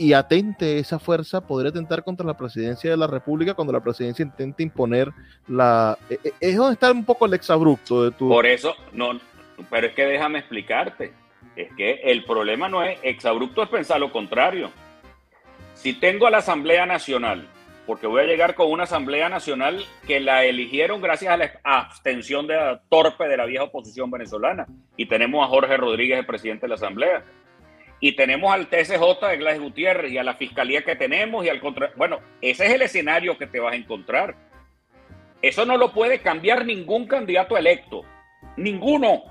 [0.00, 4.22] y atente esa fuerza poder atentar contra la presidencia de la República cuando la presidencia
[4.22, 5.10] intenta imponer
[5.46, 5.98] la...
[6.08, 8.30] E, e, es donde está un poco el exabrupto de tu...
[8.30, 9.20] Por eso, no,
[9.68, 11.12] pero es que déjame explicarte,
[11.54, 14.70] es que el problema no es exabrupto, es pensar lo contrario.
[15.74, 17.46] Si tengo a la Asamblea Nacional,
[17.86, 22.46] porque voy a llegar con una Asamblea Nacional que la eligieron gracias a la abstención
[22.46, 26.62] de la torpe de la vieja oposición venezolana, y tenemos a Jorge Rodríguez, el presidente
[26.62, 27.22] de la Asamblea
[28.00, 31.60] y tenemos al TSJ de Gladys Gutiérrez y a la fiscalía que tenemos y al
[31.60, 31.92] contra...
[31.96, 34.34] Bueno, ese es el escenario que te vas a encontrar.
[35.42, 38.02] Eso no lo puede cambiar ningún candidato electo.
[38.56, 39.24] Ninguno.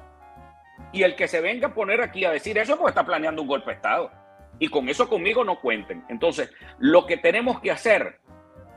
[0.94, 3.48] Y el que se venga a poner aquí a decir eso, pues está planeando un
[3.48, 4.12] golpe de Estado.
[4.60, 6.04] Y con eso conmigo no cuenten.
[6.08, 8.20] Entonces, lo que tenemos que hacer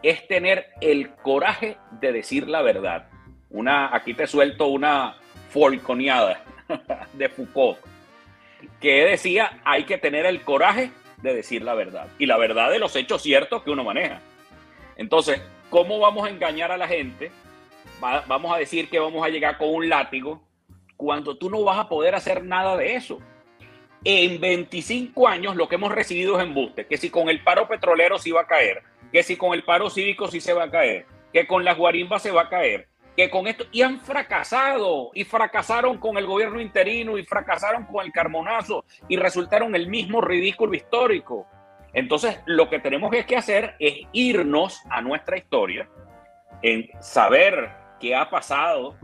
[0.03, 3.09] es tener el coraje de decir la verdad.
[3.51, 5.17] Una, aquí te suelto una
[5.51, 6.43] folconeada
[7.13, 7.93] de Foucault
[8.81, 12.79] que decía, hay que tener el coraje de decir la verdad y la verdad de
[12.79, 14.21] los hechos ciertos que uno maneja.
[14.97, 17.31] Entonces, ¿cómo vamos a engañar a la gente?
[18.27, 20.43] vamos a decir que vamos a llegar con un látigo
[20.97, 23.21] cuando tú no vas a poder hacer nada de eso.
[24.05, 28.19] En 25 años lo que hemos recibido es embuste, que si con el paro petrolero
[28.19, 31.07] se va a caer, que si con el paro cívico sí se va a caer,
[31.33, 35.25] que con las guarimbas se va a caer, que con esto, y han fracasado, y
[35.25, 40.75] fracasaron con el gobierno interino, y fracasaron con el carmonazo, y resultaron el mismo ridículo
[40.75, 41.47] histórico.
[41.93, 45.89] Entonces, lo que tenemos que hacer es irnos a nuestra historia,
[46.63, 47.71] en saber
[48.01, 48.97] qué ha pasado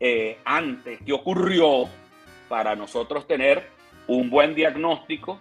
[0.00, 1.88] eh, antes, qué ocurrió,
[2.48, 3.68] para nosotros tener
[4.06, 5.40] un buen diagnóstico,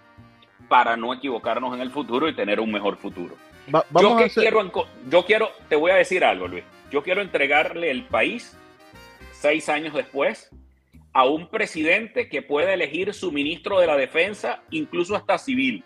[0.67, 3.35] para no equivocarnos en el futuro y tener un mejor futuro.
[3.67, 4.71] yo, quiero,
[5.09, 6.63] yo quiero, te voy a decir algo, Luis
[6.93, 8.56] yo quiero entregarle el país
[9.32, 10.51] seis años después
[11.12, 15.84] a un presidente que pueda elegir su ministro de la defensa, incluso hasta civil,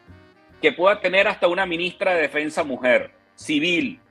[0.62, 4.02] que pueda tener hasta una ministra de defensa mujer, civil.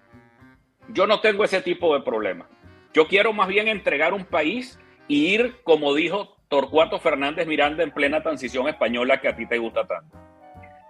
[0.89, 2.49] Yo no tengo ese tipo de problema.
[2.95, 7.91] Yo quiero más bien entregar un país y ir, como dijo Torcuato Fernández Miranda en
[7.91, 10.17] plena transición española que a ti te gusta tanto.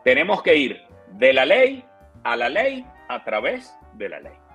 [0.04, 0.82] Tenemos que ir
[1.14, 1.84] de la ley
[2.22, 4.45] a la ley a través de la ley.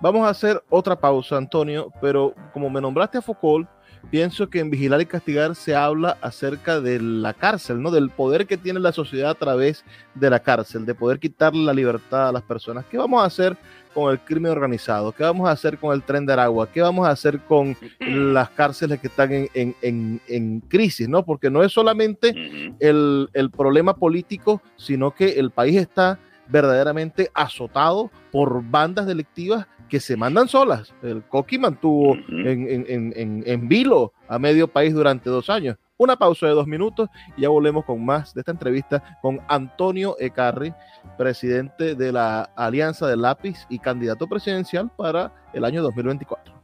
[0.00, 3.66] Vamos a hacer otra pausa, Antonio, pero como me nombraste a Foucault,
[4.10, 7.90] pienso que en Vigilar y Castigar se habla acerca de la cárcel, ¿no?
[7.90, 11.72] Del poder que tiene la sociedad a través de la cárcel, de poder quitarle la
[11.72, 12.84] libertad a las personas.
[12.90, 13.56] ¿Qué vamos a hacer
[13.94, 15.12] con el crimen organizado?
[15.12, 16.70] ¿Qué vamos a hacer con el tren de Aragua?
[16.70, 21.24] ¿Qué vamos a hacer con las cárceles que están en, crisis, ¿no?
[21.24, 22.34] Porque no es solamente
[22.80, 30.00] el, el problema político, sino que el país está verdaderamente azotado por bandas delictivas que
[30.00, 30.92] se mandan solas.
[31.02, 35.76] El Coqui mantuvo en, vilo a medio país durante dos años.
[35.98, 40.16] Una pausa de dos minutos y ya volvemos con más de esta entrevista con Antonio
[40.18, 40.74] Ecarri,
[41.16, 46.54] presidente de la Alianza del Lápiz y candidato presidencial para el año 2024.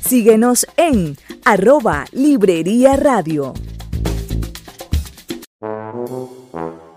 [0.00, 3.52] Síguenos en arroba Librería Radio.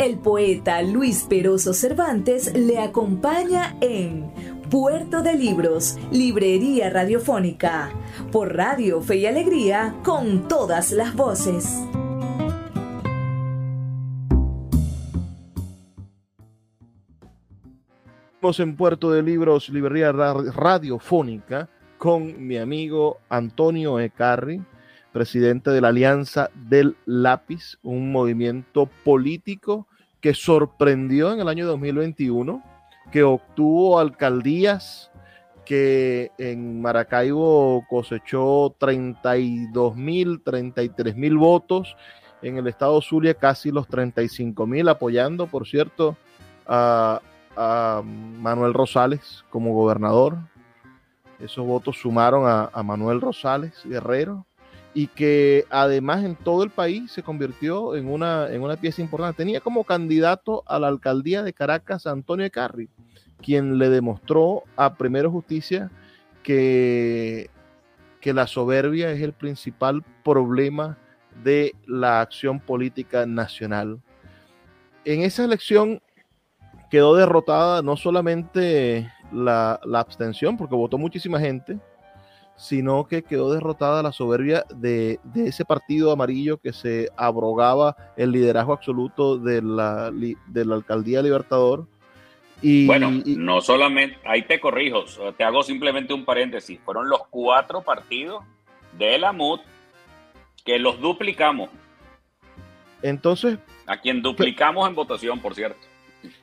[0.00, 4.32] El poeta Luis Peroso Cervantes le acompaña en
[4.70, 7.90] Puerto de Libros, Librería Radiofónica,
[8.32, 11.86] por Radio Fe y Alegría, con todas las voces.
[18.36, 24.62] Estamos en Puerto de Libros, Librería Radiofónica, con mi amigo Antonio Ecarri,
[25.12, 29.88] presidente de la Alianza del Lápiz, un movimiento político
[30.20, 32.62] que sorprendió en el año 2021,
[33.10, 35.10] que obtuvo alcaldías
[35.64, 41.96] que en Maracaibo cosechó 32 mil, 33 mil votos,
[42.42, 46.16] en el estado Zulia casi los 35 mil, apoyando, por cierto,
[46.66, 47.20] a,
[47.56, 50.38] a, Manuel Rosales como gobernador.
[51.38, 54.46] Esos votos sumaron a, a Manuel Rosales Guerrero
[54.92, 59.38] y que además en todo el país se convirtió en una, en una pieza importante.
[59.38, 62.88] Tenía como candidato a la alcaldía de Caracas Antonio Carri,
[63.40, 65.90] quien le demostró a Primero Justicia
[66.42, 67.50] que,
[68.20, 70.98] que la soberbia es el principal problema
[71.44, 74.00] de la acción política nacional.
[75.04, 76.02] En esa elección
[76.90, 81.78] quedó derrotada no solamente la, la abstención, porque votó muchísima gente,
[82.60, 88.32] sino que quedó derrotada la soberbia de, de, ese partido amarillo que se abrogaba el
[88.32, 91.86] liderazgo absoluto de la, de la alcaldía Libertador.
[92.60, 95.04] Y, bueno, no solamente, ahí te corrijo,
[95.38, 98.44] te hago simplemente un paréntesis, fueron los cuatro partidos
[98.98, 99.60] de la MUD
[100.62, 101.70] que los duplicamos.
[103.00, 103.58] Entonces...
[103.86, 105.80] A quien duplicamos en votación, por cierto.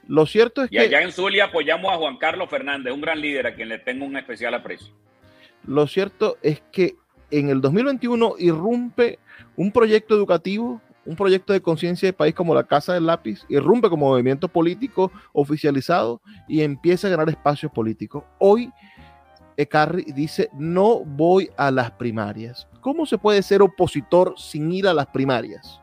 [0.08, 0.78] Lo cierto es y que...
[0.78, 3.78] Y allá en Zulia apoyamos a Juan Carlos Fernández, un gran líder a quien le
[3.78, 4.92] tengo un especial aprecio.
[5.68, 6.96] Lo cierto es que
[7.30, 9.20] en el 2021 irrumpe
[9.58, 13.90] un proyecto educativo, un proyecto de conciencia de país como la Casa del Lápiz, irrumpe
[13.90, 18.24] como movimiento político oficializado y empieza a ganar espacios políticos.
[18.40, 18.72] Hoy,
[19.58, 22.66] Ecarri dice, no voy a las primarias.
[22.80, 25.82] ¿Cómo se puede ser opositor sin ir a las primarias?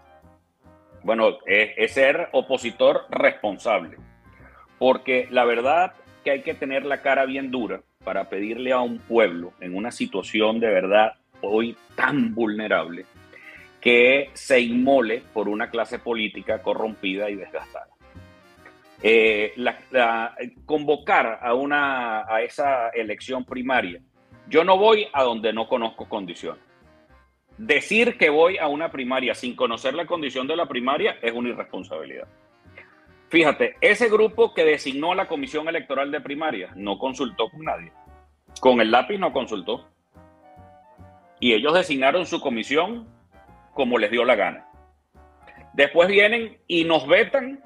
[1.03, 3.99] Bueno, es, es ser opositor responsable,
[4.79, 5.93] porque la verdad
[6.25, 9.91] que hay que tener la cara bien dura para pedirle a un pueblo en una
[9.91, 13.07] situación de verdad hoy tan vulnerable
[13.81, 17.89] que se inmole por una clase política corrompida y desgastada.
[19.03, 19.55] Eh,
[20.65, 24.01] convocar a, una, a esa elección primaria,
[24.49, 26.63] yo no voy a donde no conozco condiciones.
[27.59, 31.51] Decir que voy a una primaria sin conocer la condición de la primaria es una
[31.51, 32.27] irresponsabilidad.
[33.29, 37.93] Fíjate, ese grupo que designó la comisión electoral de primaria no consultó con nadie.
[38.61, 39.89] Con el lápiz no consultó.
[41.41, 43.09] Y ellos designaron su comisión
[43.73, 44.69] como les dio la gana.
[45.73, 47.61] Después vienen y nos vetan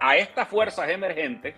[0.00, 1.56] a estas fuerzas emergentes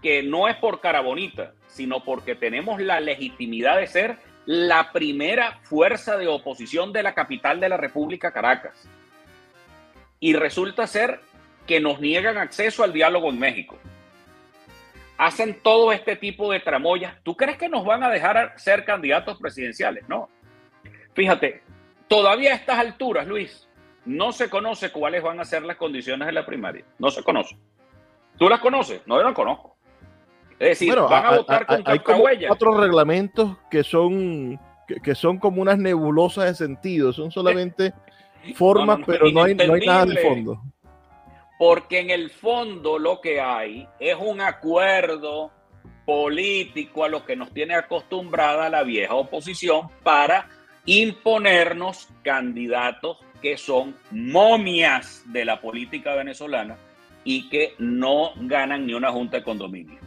[0.00, 5.58] que no es por cara bonita, sino porque tenemos la legitimidad de ser la primera
[5.64, 8.88] fuerza de oposición de la capital de la República, Caracas.
[10.20, 11.20] Y resulta ser
[11.66, 13.78] que nos niegan acceso al diálogo en México.
[15.18, 17.14] Hacen todo este tipo de tramoyas.
[17.22, 20.08] ¿Tú crees que nos van a dejar ser candidatos presidenciales?
[20.08, 20.28] No.
[21.14, 21.62] Fíjate,
[22.08, 23.68] todavía a estas alturas, Luis,
[24.04, 26.84] no se conoce cuáles van a ser las condiciones de la primaria.
[26.98, 27.56] No se conoce.
[28.38, 29.02] ¿Tú las conoces?
[29.06, 29.76] No, yo no conozco.
[30.58, 35.60] Es decir, van a, votar con hay otros reglamentos que son que, que, son como
[35.60, 37.92] unas nebulosas de sentido, son solamente
[38.54, 40.62] formas, no, no, pero no hay, no hay nada de fondo
[41.58, 45.50] porque en el fondo lo que hay es un acuerdo
[46.04, 50.48] político a lo que nos tiene acostumbrada la vieja oposición para
[50.84, 56.76] imponernos candidatos que son momias de la política venezolana
[57.24, 59.98] y que no ganan ni una junta de condominio.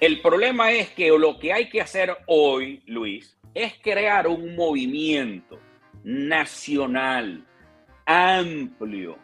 [0.00, 5.58] El problema es que lo que hay que hacer hoy, Luis, es crear un movimiento
[6.04, 7.44] nacional
[8.04, 9.18] amplio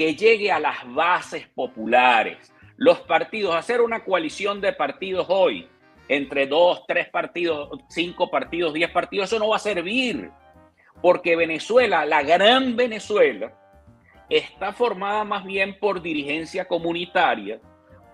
[0.00, 2.54] que llegue a las bases populares.
[2.78, 5.68] Los partidos, hacer una coalición de partidos hoy,
[6.08, 10.30] entre dos, tres partidos, cinco partidos, diez partidos, eso no va a servir.
[11.02, 13.52] Porque Venezuela, la gran Venezuela,
[14.30, 17.60] está formada más bien por dirigencia comunitaria,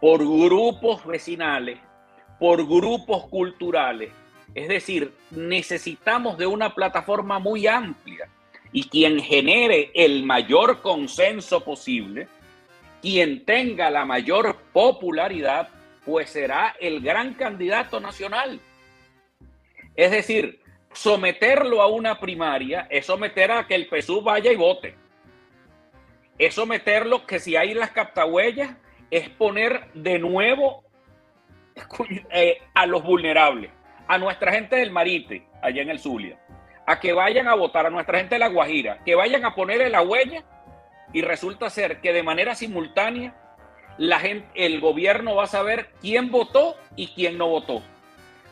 [0.00, 1.78] por grupos vecinales,
[2.40, 4.10] por grupos culturales.
[4.56, 8.28] Es decir, necesitamos de una plataforma muy amplia
[8.76, 12.28] y quien genere el mayor consenso posible,
[13.00, 15.70] quien tenga la mayor popularidad,
[16.04, 18.60] pues será el gran candidato nacional.
[19.94, 20.60] Es decir,
[20.92, 24.94] someterlo a una primaria es someter a que el PSUV vaya y vote.
[26.38, 28.76] Es someterlo que si hay las captahuellas,
[29.10, 30.84] es poner de nuevo
[32.30, 33.70] eh, a los vulnerables,
[34.06, 36.38] a nuestra gente del Marite, allá en el Zulia
[36.86, 39.90] a que vayan a votar a nuestra gente de La Guajira, que vayan a ponerle
[39.90, 40.44] la huella
[41.12, 43.34] y resulta ser que de manera simultánea
[43.98, 47.82] la gente, el gobierno va a saber quién votó y quién no votó.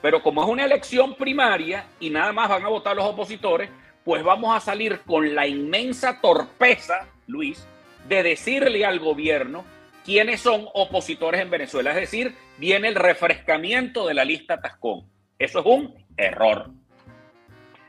[0.03, 3.71] Pero como es una elección primaria y nada más van a votar los opositores,
[4.05, 7.67] pues vamos a salir con la inmensa torpeza, Luis,
[8.09, 9.65] de decirle al gobierno
[10.05, 11.91] quiénes son opositores en Venezuela.
[11.91, 15.09] Es decir, viene el refrescamiento de la lista Tascón.
[15.39, 16.71] Eso es un error.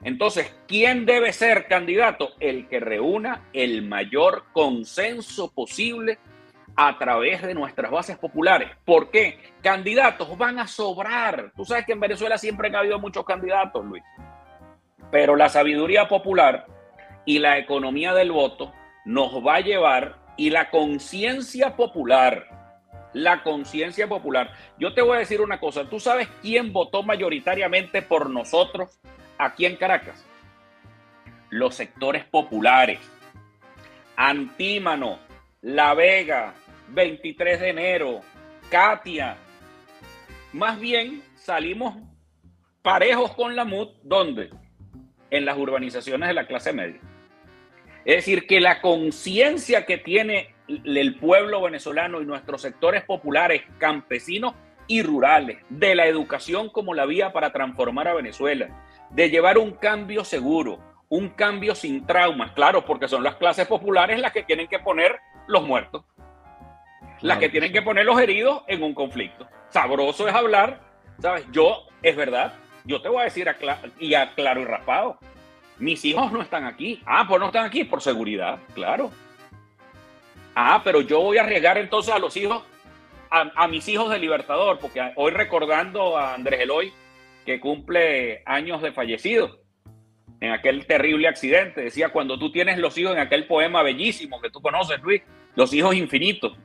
[0.06, 2.34] Entonces, ¿quién debe ser candidato?
[2.39, 6.20] El que reúna el mayor consenso posible
[6.76, 8.70] a través de nuestras bases populares.
[8.86, 9.39] ¿Por qué?
[9.64, 11.51] Candidatos van a sobrar.
[11.56, 14.03] Tú sabes que en Venezuela siempre han habido muchos candidatos, Luis.
[15.10, 16.68] Pero la sabiduría popular
[17.26, 18.72] y la economía del voto
[19.06, 22.45] nos va a llevar y la conciencia popular,
[23.14, 24.51] la conciencia popular.
[24.78, 28.99] Yo te voy a decir una cosa, ¿tú sabes quién votó mayoritariamente por nosotros
[29.38, 30.25] aquí en Caracas?
[31.49, 32.99] Los sectores populares.
[34.15, 35.19] Antímano,
[35.61, 36.53] La Vega,
[36.89, 38.21] 23 de enero,
[38.69, 39.38] Katia.
[40.53, 41.95] Más bien salimos
[42.81, 44.51] parejos con la MUD, ¿dónde?
[45.29, 46.99] En las urbanizaciones de la clase media.
[48.05, 54.53] Es decir, que la conciencia que tiene el pueblo venezolano y nuestros sectores populares, campesinos
[54.88, 58.69] y rurales, de la educación como la vía para transformar a Venezuela,
[59.16, 64.20] de llevar un cambio seguro, un cambio sin traumas, claro, porque son las clases populares
[64.20, 66.03] las que tienen que poner los muertos,
[67.22, 69.47] las que tienen que poner los heridos en un conflicto.
[69.70, 70.82] Sabroso es hablar,
[71.20, 71.45] ¿sabes?
[71.51, 72.53] Yo, es verdad,
[72.84, 73.47] yo te voy a decir
[73.99, 75.18] y a claro y raspado,
[75.78, 77.01] mis hijos no están aquí.
[77.05, 79.11] Ah, pues no están aquí por seguridad, claro.
[80.55, 82.63] Ah, pero yo voy a arriesgar entonces a los hijos,
[83.30, 86.93] a, mis hijos de Libertador, porque hoy recordando a Andrés Eloy,
[87.46, 89.62] que cumple años de fallecido
[90.39, 91.82] en aquel terrible accidente.
[91.82, 95.22] Decía, cuando tú tienes los hijos en aquel poema bellísimo que tú conoces, Luis,
[95.56, 96.58] los hijos infinitos.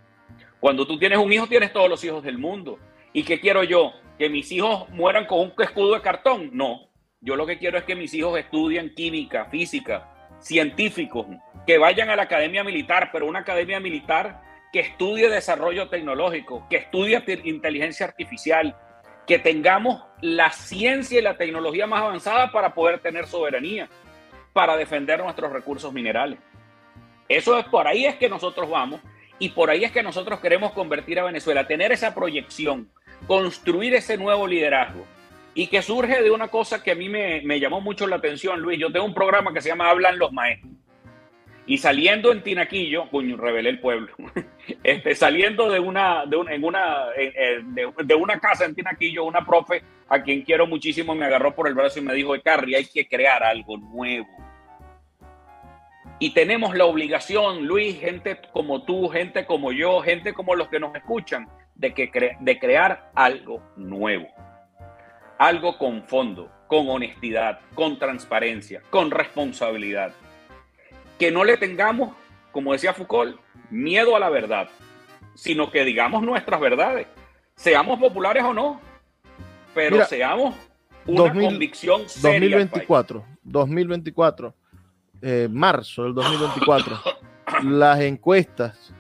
[0.59, 2.79] Cuando tú tienes un hijo, tienes todos los hijos del mundo.
[3.13, 3.93] ¿Y qué quiero yo?
[4.19, 6.51] ¿Que mis hijos mueran con un escudo de cartón?
[6.53, 6.89] No.
[7.21, 10.09] Yo lo que quiero es que mis hijos estudien química, física,
[10.41, 11.27] científicos,
[11.67, 16.77] que vayan a la academia militar, pero una academia militar que estudie desarrollo tecnológico, que
[16.77, 18.77] estudie inteligencia artificial,
[19.31, 23.89] que tengamos la ciencia y la tecnología más avanzada para poder tener soberanía,
[24.53, 26.41] para defender nuestros recursos minerales.
[27.29, 29.01] Eso es por ahí es que nosotros vamos
[29.39, 32.91] y por ahí es que nosotros queremos convertir a Venezuela, tener esa proyección,
[33.29, 35.07] construir ese nuevo liderazgo
[35.55, 38.81] y que surge de una cosa que a mí me, llamó mucho la atención, Luis.
[38.81, 40.73] Yo tengo un programa que se llama Hablan los Maestros.
[41.71, 44.13] Y saliendo en Tinaquillo, coño, revelé el pueblo,
[44.83, 50.21] este, saliendo de una, de, en una, de, una casa en Tinaquillo, una profe a
[50.21, 53.45] quien quiero muchísimo me agarró por el brazo y me dijo, Carrie, hay que crear
[53.45, 54.27] algo nuevo.
[56.19, 60.81] Y tenemos la obligación, Luis, gente como tú, gente como yo, gente como los que
[60.81, 64.27] nos escuchan, de, que de crear algo nuevo
[65.39, 70.13] algo con fondo, con honestidad, con transparencia, con responsabilidad.
[71.21, 72.13] Que no le tengamos,
[72.51, 73.39] como decía Foucault,
[73.71, 74.69] miedo a la verdad,
[75.35, 77.07] sino que digamos nuestras verdades,
[77.55, 78.81] seamos populares o no,
[79.75, 80.57] pero seamos
[81.07, 82.41] una convicción seria.
[82.41, 84.55] 2024, 2024,
[85.21, 86.99] eh, marzo del 2024,
[87.65, 88.93] las encuestas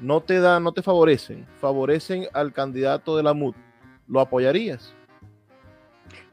[0.00, 3.54] no te dan, no te favorecen, favorecen al candidato de la MUD.
[4.08, 4.92] ¿Lo apoyarías?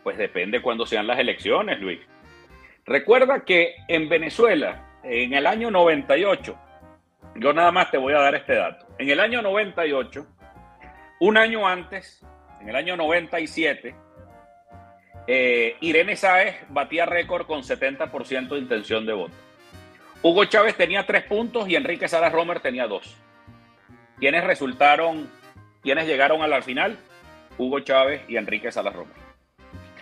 [0.01, 1.99] Pues depende cuándo sean las elecciones, Luis.
[2.88, 6.58] Recuerda que en Venezuela, en el año 98,
[7.36, 8.86] yo nada más te voy a dar este dato.
[8.97, 10.26] En el año 98,
[11.20, 12.22] un año antes,
[12.62, 13.95] en el año 97,
[15.28, 19.34] eh, Irene Sáez batía récord con 70% de intención de voto.
[20.22, 23.16] Hugo Chávez tenía tres puntos y Enrique Salas Romer tenía dos.
[24.20, 25.30] ¿Quiénes resultaron,
[25.84, 26.97] quiénes llegaron a la final?
[27.58, 29.26] Hugo Chávez y Enrique Salas Romer.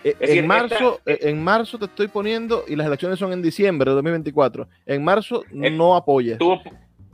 [0.05, 3.89] Eh, en, marzo, eh, en marzo te estoy poniendo, y las elecciones son en diciembre
[3.89, 4.67] de 2024.
[4.85, 6.37] En marzo eh, no apoya.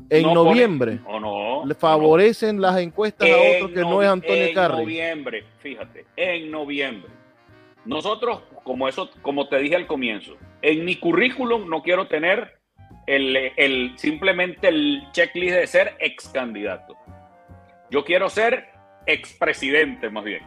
[0.10, 1.00] en noviembre
[1.66, 4.74] le favorecen las encuestas a otro que no es Antonio Carri.
[4.74, 7.10] En noviembre, fíjate, en noviembre.
[7.86, 12.60] Nosotros, como eso, como te dije al comienzo, en mi currículum no quiero tener
[13.08, 16.98] el, el simplemente el checklist de ser ex candidato.
[17.90, 18.66] Yo quiero ser
[19.06, 20.44] expresidente más bien.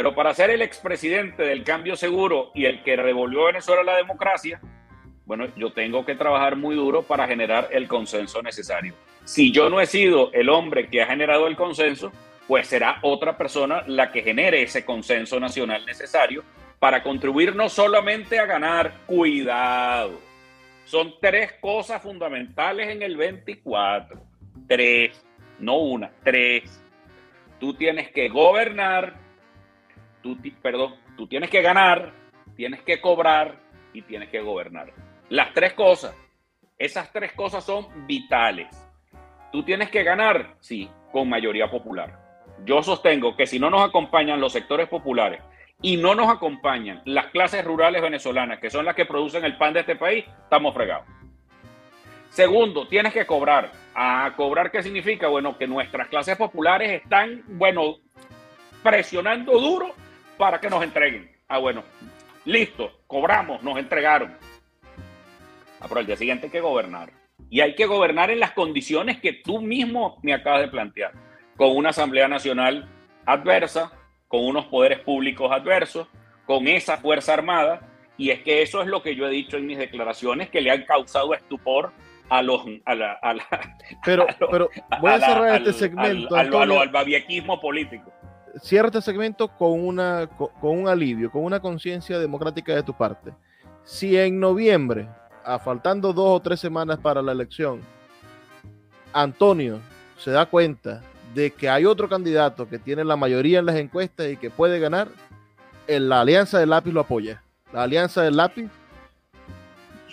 [0.00, 4.58] Pero para ser el expresidente del cambio seguro y el que revolvió Venezuela la democracia,
[5.26, 8.94] bueno, yo tengo que trabajar muy duro para generar el consenso necesario.
[9.24, 12.12] Si yo no he sido el hombre que ha generado el consenso,
[12.48, 16.44] pues será otra persona la que genere ese consenso nacional necesario
[16.78, 20.18] para contribuir no solamente a ganar, cuidado.
[20.86, 24.18] Son tres cosas fundamentales en el 24.
[24.66, 25.22] Tres,
[25.58, 26.82] no una, tres.
[27.58, 29.28] Tú tienes que gobernar,
[30.22, 32.12] tú, perdón, tú tienes que ganar,
[32.56, 33.56] tienes que cobrar
[33.92, 34.92] y tienes que gobernar.
[35.28, 36.14] Las tres cosas,
[36.78, 38.68] esas tres cosas son vitales.
[39.52, 42.18] tú tienes que ganar, sí, con mayoría popular.
[42.64, 45.42] Yo sostengo que si no nos acompañan los sectores populares
[45.82, 49.72] y no nos acompañan las clases rurales venezolanas, que son las que producen el pan
[49.72, 51.06] de este país, estamos fregados.
[52.28, 53.72] Segundo, tienes que cobrar.
[53.94, 55.26] ¿A cobrar qué significa?
[55.26, 57.96] Bueno, que nuestras clases populares están, bueno,
[58.82, 59.94] presionando duro
[60.40, 61.30] para que nos entreguen.
[61.48, 61.84] Ah, bueno,
[62.46, 64.34] listo, cobramos, nos entregaron.
[65.78, 67.10] Ah, pero el día siguiente hay que gobernar.
[67.50, 71.12] Y hay que gobernar en las condiciones que tú mismo me acabas de plantear,
[71.58, 72.88] con una Asamblea Nacional
[73.26, 73.92] adversa,
[74.28, 76.08] con unos poderes públicos adversos,
[76.46, 77.86] con esa Fuerza Armada.
[78.16, 80.70] Y es que eso es lo que yo he dicho en mis declaraciones, que le
[80.70, 81.92] han causado estupor
[82.30, 84.70] a los a la, a la pero, pero
[85.00, 88.10] voy a, cerrar este segmento al, al, babiequismo político
[88.62, 93.32] cierra este segmento con una con, un alivio con una conciencia democrática de tu parte.
[93.84, 95.08] Si en noviembre
[95.44, 97.80] a faltando dos o tres semanas para la elección
[99.12, 99.80] Antonio
[100.18, 101.02] se da cuenta
[101.34, 104.78] de que hay otro candidato que tiene la mayoría en las encuestas y que puede
[104.78, 105.08] ganar
[105.86, 107.42] en la alianza del lápiz lo apoya.
[107.72, 108.68] La alianza del lápiz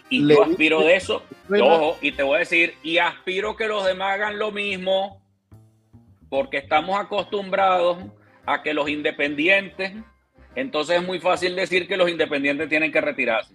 [0.09, 3.85] y yo aspiro de eso, ojo, y te voy a decir, y aspiro que los
[3.85, 5.21] demás hagan lo mismo,
[6.29, 7.97] porque estamos acostumbrados
[8.47, 9.93] a que los independientes,
[10.55, 13.53] entonces es muy fácil decir que los independientes tienen que retirarse.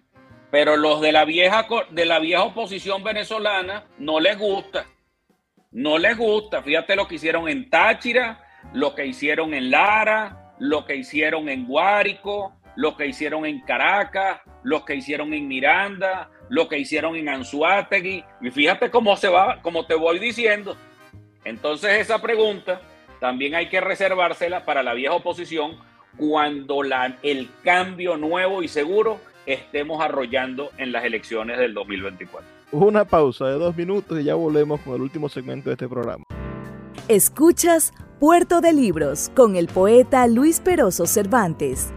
[0.53, 4.87] Pero los de la vieja de la vieja oposición venezolana no les gusta.
[5.73, 6.63] No les gusta.
[6.63, 11.67] Fíjate lo que hicieron en Táchira, lo que hicieron en Lara, lo que hicieron en
[11.67, 17.31] Guárico, lo que hicieron en Caracas, lo que hicieron en Miranda, lo que hicieron en
[17.31, 18.23] Anzuategui.
[18.43, 20.77] Y fíjate cómo se va, como te voy diciendo.
[21.45, 22.83] Entonces esa pregunta
[23.23, 25.77] también hay que reservársela para la vieja oposición
[26.17, 32.45] cuando la, el cambio nuevo y seguro estemos arrollando en las elecciones del 2024.
[32.73, 36.25] Una pausa de dos minutos y ya volvemos con el último segmento de este programa.
[37.07, 41.93] Escuchas Puerto de Libros con el poeta Luis Peroso Cervantes.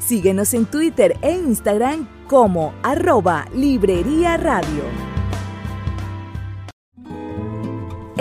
[0.00, 5.11] Síguenos en Twitter e Instagram como arroba Librería Radio.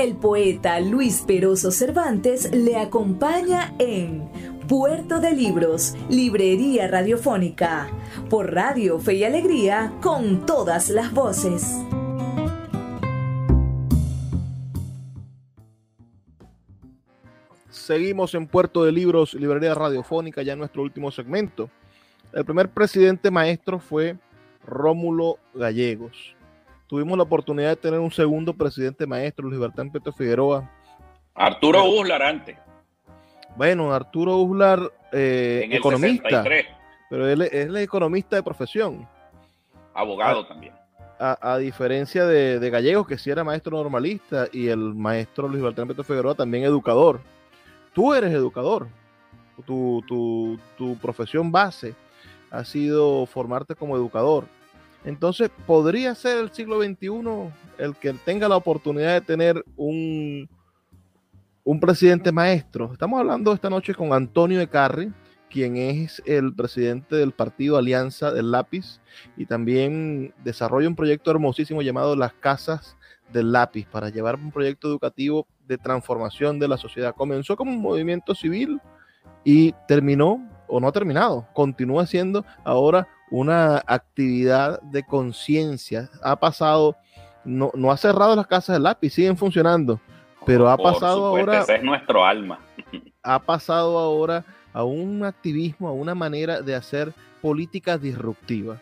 [0.02, 4.28] El poeta Luis Peroso Cervantes le acompaña en
[4.68, 7.88] Puerto de Libros, Librería Radiofónica,
[8.28, 11.78] por Radio Fe y Alegría, con todas las voces.
[17.70, 21.70] Seguimos en Puerto de Libros, Librería Radiofónica, ya en nuestro último segmento.
[22.34, 24.18] El primer presidente maestro fue
[24.66, 26.36] Rómulo Gallegos.
[26.92, 30.70] Tuvimos la oportunidad de tener un segundo presidente maestro, Luis Bertán Petro Figueroa.
[31.34, 32.58] Arturo Uslar antes.
[33.56, 36.44] Bueno, Arturo Uslar, eh, economista.
[37.10, 39.08] Pero él, es el economista de profesión.
[39.94, 40.74] Abogado también.
[41.18, 46.04] A, diferencia de, Gallegos, que sí era maestro normalista, y el maestro Luis Bertán Petro
[46.04, 47.22] Figueroa también educador.
[47.94, 48.90] Tú eres educador.
[49.66, 51.96] Tu, tu, tu profesión base
[52.50, 54.44] ha sido formarte como educador.
[55.04, 60.48] Entonces, ¿podría ser el siglo XXI el que tenga la oportunidad de tener un,
[61.64, 62.94] un presidente maestro?
[62.94, 65.12] Estamos hablando esta noche con Antonio de Carri,
[65.50, 69.02] quien es el presidente del partido Alianza del Lápiz
[69.36, 72.96] y también desarrolla un proyecto hermosísimo llamado Las Casas
[73.34, 77.16] del Lápiz para llevar un proyecto educativo de transformación de la sociedad.
[77.16, 78.80] Comenzó como un movimiento civil
[79.44, 86.10] y terminó o no ha terminado, continúa siendo ahora una actividad de conciencia.
[86.22, 86.98] Ha pasado,
[87.44, 90.00] no, no ha cerrado las casas de lápiz, siguen funcionando,
[90.46, 91.62] pero ha pasado ahora...
[91.62, 92.60] Ese es nuestro alma.
[93.24, 98.82] Ha pasado ahora a un activismo, a una manera de hacer política disruptiva.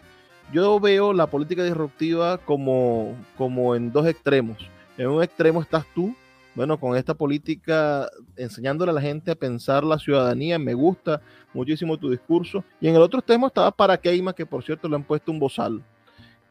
[0.54, 4.58] Yo veo la política disruptiva como, como en dos extremos.
[4.98, 6.16] En un extremo estás tú,
[6.60, 11.22] bueno, con esta política enseñándole a la gente a pensar la ciudadanía, me gusta
[11.54, 12.66] muchísimo tu discurso.
[12.82, 15.82] Y en el otro tema estaba Paraqueima, que por cierto le han puesto un bozal.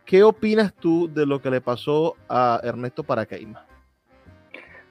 [0.07, 3.67] ¿Qué opinas tú de lo que le pasó a Ernesto Paraqueima?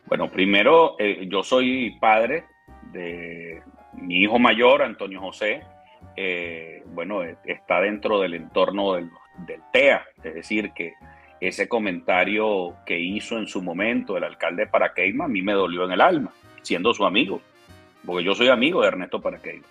[0.06, 2.46] Bueno, primero, eh, yo soy padre
[2.94, 3.64] de
[3.94, 5.64] mi hijo mayor, Antonio José.
[6.16, 9.10] Eh, bueno, está dentro del entorno del
[9.74, 10.94] TEA, es decir, que
[11.40, 15.86] ese comentario que hizo en su momento el alcalde de Paraqueima a mí me dolió
[15.86, 16.32] en el alma,
[16.62, 17.42] siendo su amigo,
[18.06, 19.66] porque yo soy amigo de Ernesto Paraqueima.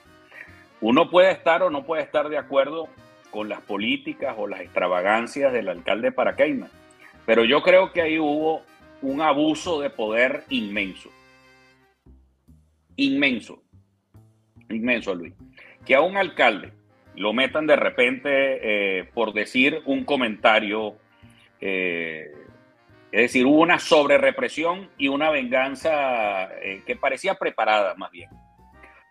[0.80, 2.88] Uno puede estar o no puede estar de acuerdo
[3.30, 6.68] con las políticas o las extravagancias del alcalde de Paraqueima,
[7.24, 8.62] pero yo creo que ahí hubo
[9.02, 11.10] un abuso de poder inmenso.
[12.96, 13.62] Inmenso.
[14.70, 15.34] Inmenso, Luis.
[15.84, 16.72] Que a un alcalde
[17.14, 20.96] lo metan de repente eh, por decir un comentario
[21.60, 22.32] eh,
[23.12, 28.28] Es decir, hubo una sobrerepresión y una venganza eh, que parecía preparada más bien.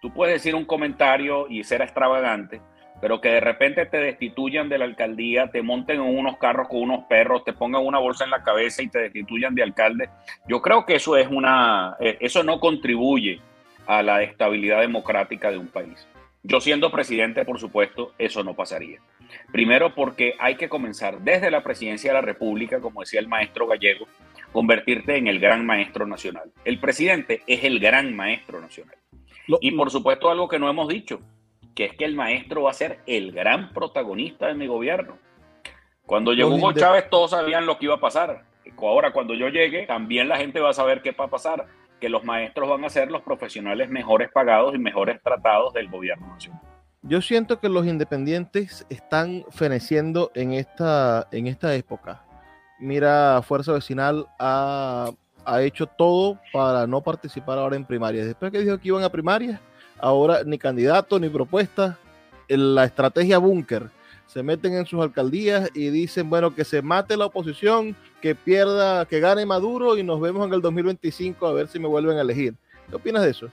[0.01, 2.61] Tú puedes decir un comentario y ser extravagante,
[3.01, 6.81] pero que de repente te destituyan de la alcaldía, te monten en unos carros con
[6.81, 10.09] unos perros, te pongan una bolsa en la cabeza y te destituyan de alcalde.
[10.47, 13.39] Yo creo que eso es una, eh, eso no contribuye
[13.87, 16.07] a la estabilidad democrática de un país.
[16.43, 18.99] Yo siendo presidente, por supuesto, eso no pasaría.
[19.51, 23.67] Primero porque hay que comenzar desde la presidencia de la República, como decía el maestro
[23.67, 24.07] gallego,
[24.51, 26.51] convertirte en el gran maestro nacional.
[26.63, 28.95] El presidente es el gran maestro nacional.
[29.61, 31.19] y por supuesto algo que no hemos dicho,
[31.75, 35.17] que es que el maestro va a ser el gran protagonista de mi gobierno.
[36.05, 38.43] Cuando llegó Hugo Chávez todos sabían lo que iba a pasar.
[38.77, 41.65] Ahora cuando yo llegue también la gente va a saber qué va a pasar,
[41.99, 46.27] que los maestros van a ser los profesionales mejores pagados y mejores tratados del gobierno
[46.27, 46.61] nacional.
[47.07, 52.23] Yo siento que los independientes están feneciendo en esta, en esta época.
[52.79, 55.11] Mira, Fuerza Vecinal ha,
[55.45, 58.25] ha hecho todo para no participar ahora en primarias.
[58.25, 59.59] Después que dijo que iban a primarias,
[59.99, 61.99] ahora ni candidato ni propuesta.
[62.47, 63.91] La estrategia búnker
[64.25, 69.05] se meten en sus alcaldías y dicen, bueno, que se mate la oposición, que pierda,
[69.05, 72.21] que gane Maduro y nos vemos en el 2025 a ver si me vuelven a
[72.21, 72.55] elegir.
[72.89, 73.51] ¿Qué opinas de eso?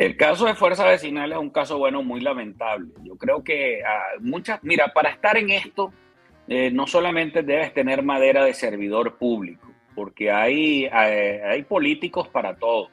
[0.00, 2.88] El caso de Fuerza Vecinal es un caso, bueno, muy lamentable.
[3.04, 5.92] Yo creo que ah, muchas, mira, para estar en esto,
[6.48, 12.88] eh, no solamente debes tener madera de servidor público, porque hay, hay políticos para todo.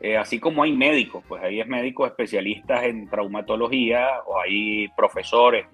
[0.00, 5.66] Eh, así como hay médicos, pues hay médicos especialistas en traumatología o hay profesores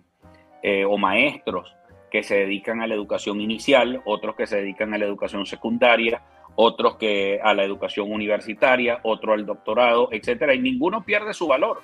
[0.62, 1.74] eh, o maestros
[2.10, 6.20] que se dedican a la educación inicial, otros que se dedican a la educación secundaria,
[6.62, 11.80] otros que a la educación universitaria, otro al doctorado, etcétera, y ninguno pierde su valor.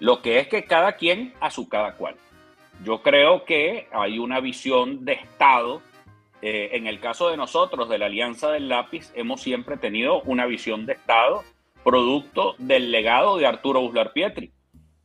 [0.00, 2.16] Lo que es que cada quien a su cada cual.
[2.82, 5.80] Yo creo que hay una visión de Estado.
[6.42, 10.46] Eh, en el caso de nosotros, de la Alianza del Lápiz, hemos siempre tenido una
[10.46, 11.44] visión de Estado
[11.84, 14.50] producto del legado de Arturo Uslar Pietri.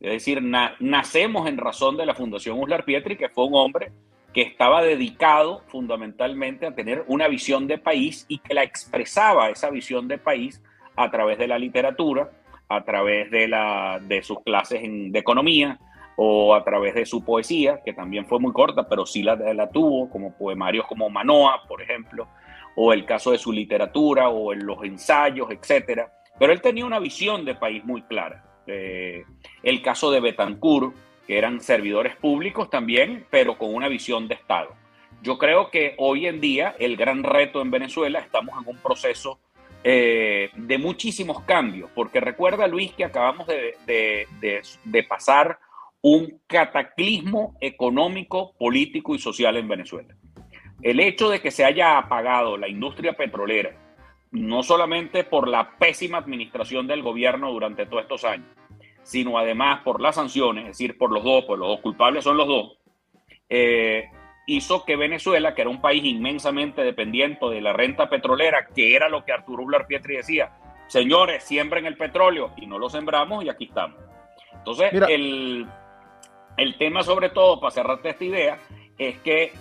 [0.00, 3.92] Es decir, nacemos en razón de la Fundación Uslar Pietri, que fue un hombre
[4.36, 9.70] que estaba dedicado fundamentalmente a tener una visión de país y que la expresaba esa
[9.70, 10.62] visión de país
[10.94, 12.30] a través de la literatura,
[12.68, 15.80] a través de, la, de sus clases de economía
[16.16, 19.70] o a través de su poesía, que también fue muy corta, pero sí la, la
[19.70, 22.28] tuvo, como poemarios como Manoa, por ejemplo,
[22.74, 26.98] o el caso de su literatura o en los ensayos, etcétera pero él tenía una
[26.98, 28.44] visión de país muy clara.
[28.66, 29.24] Eh,
[29.62, 30.94] el caso de Betancourt,
[31.26, 34.74] que eran servidores públicos también, pero con una visión de Estado.
[35.22, 39.40] Yo creo que hoy en día el gran reto en Venezuela, estamos en un proceso
[39.82, 45.58] eh, de muchísimos cambios, porque recuerda Luis que acabamos de, de pasar
[46.02, 50.14] un cataclismo económico, político y social en Venezuela.
[50.82, 53.72] El hecho de que se haya apagado la industria petrolera,
[54.30, 58.46] no solamente por la pésima administración del gobierno durante todos estos años,
[59.06, 62.36] sino además por las sanciones, es decir, por los dos, pues los dos culpables son
[62.36, 62.76] los dos,
[63.48, 64.10] eh,
[64.48, 69.08] hizo que Venezuela, que era un país inmensamente dependiente de la renta petrolera, que era
[69.08, 70.50] lo que Arturo Blar Pietri decía,
[70.88, 74.00] señores, siembren el petróleo y no lo sembramos y aquí estamos.
[74.52, 75.68] Entonces, el,
[76.56, 78.58] el tema sobre todo, para cerrarte esta idea,
[78.98, 79.52] es que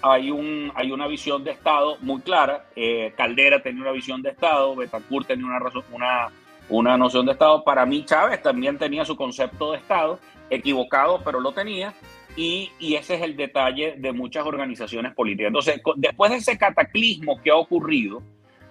[0.00, 2.64] hay, un, hay una visión de Estado muy clara.
[2.74, 5.58] Eh, Caldera tenía una visión de Estado, Betancourt tenía una,
[5.92, 6.30] una,
[6.68, 7.64] una noción de Estado.
[7.64, 10.18] Para mí, Chávez también tenía su concepto de Estado,
[10.50, 11.92] equivocado, pero lo tenía.
[12.36, 15.48] Y, y, ese es el detalle de muchas organizaciones políticas.
[15.48, 18.22] Entonces, después de ese cataclismo que ha ocurrido,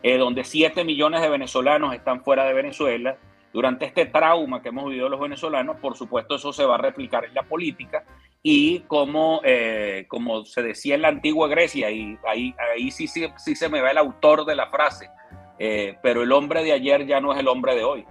[0.01, 3.17] eh, donde 7 millones de venezolanos están fuera de Venezuela,
[3.53, 7.23] durante este trauma que hemos vivido los venezolanos, por supuesto eso se va a replicar
[7.23, 8.03] en la política
[8.41, 13.25] y como, eh, como se decía en la antigua Grecia, y ahí, ahí sí, sí,
[13.37, 15.07] sí se me va el autor de la frase,
[15.65, 18.05] eh, pero el hombre de ayer ya no es el hombre de hoy.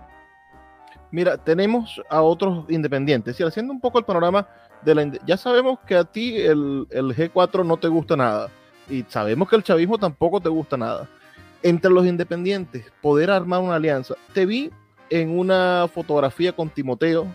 [1.11, 4.49] Mira, tenemos a otros independientes, y haciendo un poco el panorama
[4.81, 5.13] de la...
[5.27, 8.49] Ya sabemos que a ti el, el G4 no te gusta nada,
[8.89, 11.07] y sabemos que el chavismo tampoco te gusta nada.
[11.63, 14.15] Entre los independientes, poder armar una alianza.
[14.33, 14.71] Te vi
[15.11, 17.27] en una fotografía con Timoteo,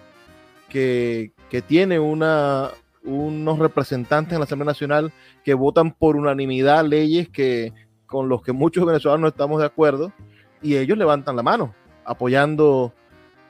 [0.68, 2.72] que, que tiene una,
[3.04, 5.14] unos representantes en la Asamblea Nacional
[5.44, 7.72] que votan por unanimidad leyes que
[8.08, 10.12] con los que muchos venezolanos no estamos de acuerdo
[10.62, 11.76] y ellos levantan la mano
[12.08, 12.94] apoyando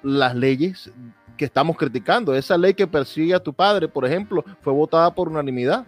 [0.03, 0.91] las leyes
[1.37, 2.35] que estamos criticando.
[2.35, 5.85] Esa ley que persigue a tu padre, por ejemplo, fue votada por unanimidad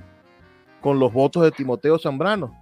[0.79, 2.55] con los votos de Timoteo Zambrano.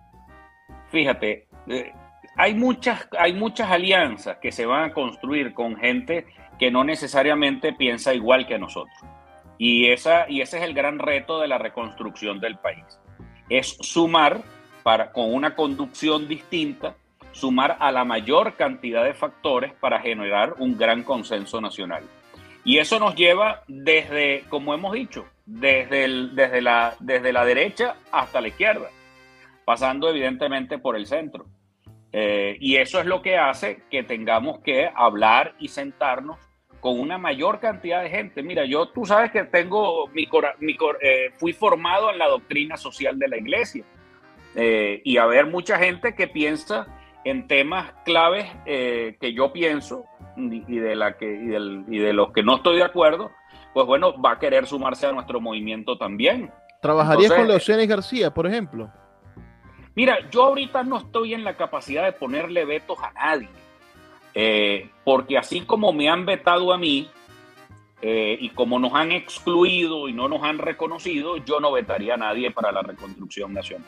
[0.90, 1.92] Fíjate, eh,
[2.38, 6.26] hay, muchas, hay muchas alianzas que se van a construir con gente
[6.58, 8.98] que no necesariamente piensa igual que nosotros.
[9.58, 12.86] Y, esa, y ese es el gran reto de la reconstrucción del país.
[13.50, 14.42] Es sumar
[15.12, 16.96] con una conducción distinta,
[17.34, 22.04] sumar a la mayor cantidad de factores para generar un gran consenso nacional.
[22.64, 28.40] Y eso nos lleva desde, como hemos dicho, desde, desde, la, desde la derecha hasta
[28.40, 28.90] la izquierda,
[29.66, 31.46] pasando evidentemente por el centro.
[32.14, 36.38] Eh, y eso es lo que hace que tengamos que hablar y sentarnos
[36.80, 38.42] con una mayor cantidad de gente.
[38.42, 40.28] Mira, yo tú sabes que tengo mi,
[40.60, 43.84] mi eh, fui formado en la doctrina social de la iglesia
[44.58, 46.88] eh, y a ver mucha gente que piensa
[47.24, 50.06] en temas claves que yo pienso
[50.38, 53.32] y de la que y, y, de los que no estoy de acuerdo,
[53.74, 56.52] pues bueno, va a querer sumarse a nuestro movimiento también.
[56.82, 58.92] ¿Trabajarías con Leocenes García, por ejemplo?
[59.96, 63.50] Mira, yo ahorita no estoy en la capacidad de ponerle vetos a nadie,
[64.34, 67.10] eh, porque así como me han vetado a mí
[68.02, 72.18] eh, y como nos han excluido y no nos han reconocido, yo no vetaría a
[72.18, 73.88] nadie para la reconstrucción nacional.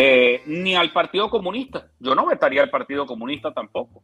[0.00, 1.88] Eh, ni al Partido Comunista.
[1.98, 4.02] Yo no vetaría al Partido Comunista tampoco.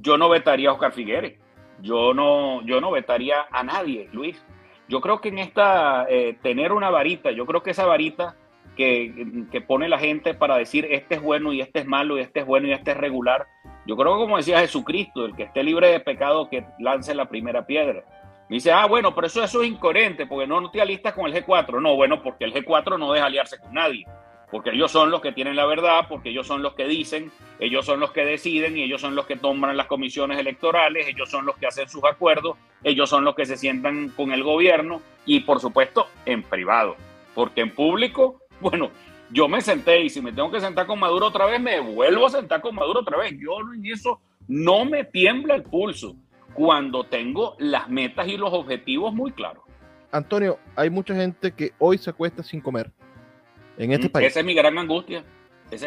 [0.00, 1.38] Yo no vetaría a Oscar Figueres.
[1.82, 4.42] Yo no, yo no vetaría a nadie, Luis.
[4.88, 6.06] Yo creo que en esta,
[6.42, 8.36] tener una varita, yo creo que esa varita
[8.78, 12.40] que, pone la gente para decir este es bueno y este es malo y este
[12.40, 13.46] es bueno y este es regular.
[13.86, 17.28] Yo creo que como decía Jesucristo, el que esté libre de pecado que lance la
[17.28, 18.04] primera piedra.
[18.48, 21.26] Me dice, ah, bueno, pero eso, eso es incoherente, porque no, no te alistas con
[21.26, 21.82] el G4.
[21.82, 24.06] No, bueno, porque el G4 no deja aliarse con nadie,
[24.50, 27.84] porque ellos son los que tienen la verdad, porque ellos son los que dicen, ellos
[27.84, 31.46] son los que deciden y ellos son los que toman las comisiones electorales, ellos son
[31.46, 35.40] los que hacen sus acuerdos, ellos son los que se sientan con el gobierno y
[35.40, 36.96] por supuesto en privado,
[37.34, 38.90] porque en público bueno,
[39.30, 42.26] yo me senté y si me tengo que sentar con Maduro otra vez, me vuelvo
[42.26, 43.34] a sentar con Maduro otra vez.
[43.38, 46.16] Yo en eso no me tiembla el pulso
[46.54, 49.62] cuando tengo las metas y los objetivos muy claros.
[50.10, 52.90] Antonio, hay mucha gente que hoy se acuesta sin comer
[53.78, 54.26] en este mm, país.
[54.26, 55.24] Esa es mi gran angustia.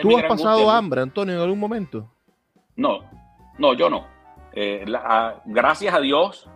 [0.02, 2.10] ¿Tú has pasado hambre, Antonio, en algún momento?
[2.76, 3.02] No,
[3.58, 4.08] no, yo no.
[4.54, 6.50] Eh, ah, gracias a Dios,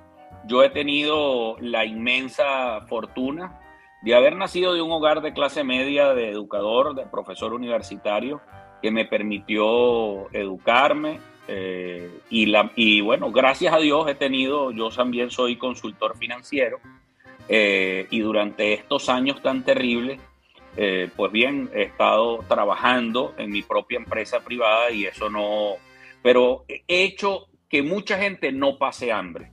[0.47, 3.59] yo he tenido la inmensa fortuna
[4.01, 8.41] de haber nacido de un hogar de clase media, de educador, de profesor universitario,
[8.81, 11.19] que me permitió educarme.
[11.47, 16.79] Eh, y, la, y bueno, gracias a Dios he tenido, yo también soy consultor financiero,
[17.47, 20.19] eh, y durante estos años tan terribles,
[20.77, 25.75] eh, pues bien, he estado trabajando en mi propia empresa privada y eso no,
[26.21, 29.51] pero he hecho que mucha gente no pase hambre.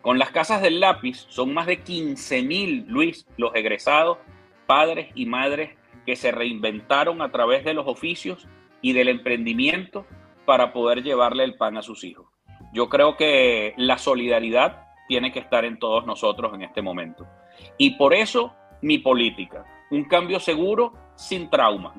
[0.00, 4.18] Con las casas del lápiz son más de 15 mil, Luis, los egresados,
[4.66, 5.70] padres y madres
[6.04, 8.48] que se reinventaron a través de los oficios
[8.80, 10.06] y del emprendimiento
[10.44, 12.26] para poder llevarle el pan a sus hijos.
[12.72, 17.26] Yo creo que la solidaridad tiene que estar en todos nosotros en este momento.
[17.78, 21.94] Y por eso mi política, un cambio seguro sin trauma.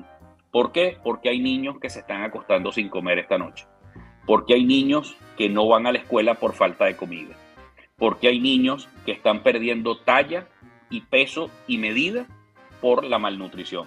[0.50, 0.98] ¿Por qué?
[1.02, 3.66] Porque hay niños que se están acostando sin comer esta noche.
[4.26, 7.34] Porque hay niños que no van a la escuela por falta de comida
[7.96, 10.48] porque hay niños que están perdiendo talla
[10.90, 12.26] y peso y medida
[12.80, 13.86] por la malnutrición.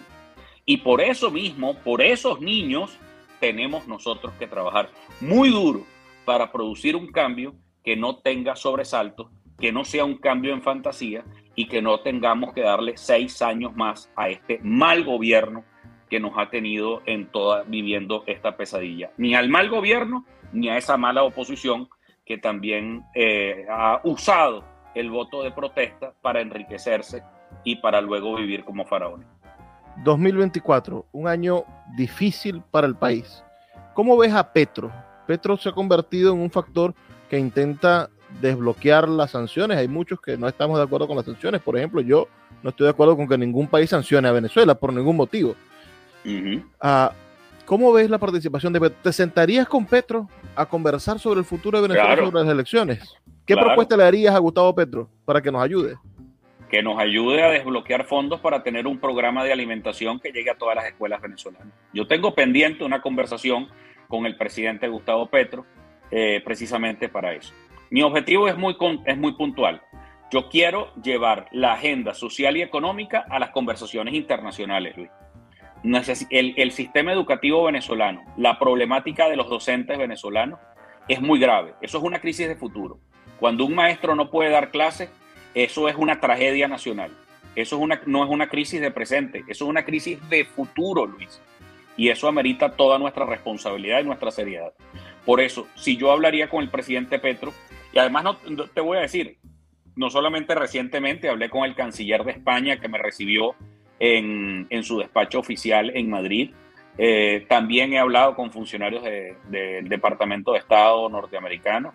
[0.66, 2.98] Y por eso mismo, por esos niños,
[3.40, 4.90] tenemos nosotros que trabajar
[5.22, 5.84] muy duro
[6.26, 9.28] para producir un cambio que no tenga sobresaltos,
[9.60, 11.24] que no sea un cambio en fantasía
[11.58, 15.64] y que no tengamos que darle seis años más a este mal gobierno
[16.08, 19.10] que nos ha tenido en toda viviendo esta pesadilla.
[19.18, 21.90] Ni al mal gobierno ni a esa mala oposición
[22.26, 27.24] que también eh, ha usado el voto de protesta para enriquecerse
[27.64, 29.28] y para luego vivir como faraones.
[30.04, 31.64] 2024, un año
[31.96, 33.44] difícil para el país.
[33.96, 34.92] ¿Cómo ves a Petro?
[35.26, 36.94] Petro se ha convertido en un factor
[37.32, 38.12] que intenta
[38.42, 39.78] desbloquear las sanciones.
[39.78, 41.62] Hay muchos que no estamos de acuerdo con las sanciones.
[41.62, 42.28] Por ejemplo, yo
[42.64, 45.56] no estoy de acuerdo con que ningún país sancione a Venezuela por ningún motivo.
[47.66, 48.98] ¿Cómo ves la participación de Petro?
[49.04, 53.16] ¿Te sentarías con Petro a conversar sobre el futuro de Venezuela sobre las elecciones?
[53.46, 55.96] ¿Qué propuesta le harías a Gustavo Petro para que nos ayude?
[56.70, 60.58] Que nos ayude a desbloquear fondos para tener un programa de alimentación que llegue a
[60.58, 61.68] todas las escuelas venezolanas.
[61.94, 63.68] Yo tengo pendiente una conversación
[64.08, 65.66] con el presidente Gustavo Petro
[66.10, 67.54] eh, precisamente para eso.
[67.90, 68.76] Mi objetivo es muy,
[69.06, 69.82] es muy puntual.
[70.32, 75.10] Yo quiero llevar la agenda social y económica a las conversaciones internacionales, Luis
[76.30, 80.60] el, el sistema educativo venezolano, la problemática de los docentes venezolanos
[81.08, 81.74] es muy grave.
[81.82, 83.00] Eso es una crisis de futuro.
[83.40, 85.10] Cuando un maestro no puede dar clases,
[85.54, 87.12] eso es una tragedia nacional.
[87.56, 91.06] Eso es una, no es una crisis de presente, eso es una crisis de futuro,
[91.06, 91.42] Luis.
[91.96, 94.74] Y eso amerita toda nuestra responsabilidad y nuestra seriedad.
[95.26, 97.54] Por eso, si yo hablaría con el presidente Petro,
[97.98, 98.38] y además no,
[98.68, 99.40] te voy a decir,
[99.96, 103.56] no solamente recientemente hablé con el canciller de España que me recibió
[103.98, 106.52] en, su despacho oficial en Madrid.
[107.00, 111.92] Eh, también he hablado con funcionarios del Departamento de Estado norteamericano.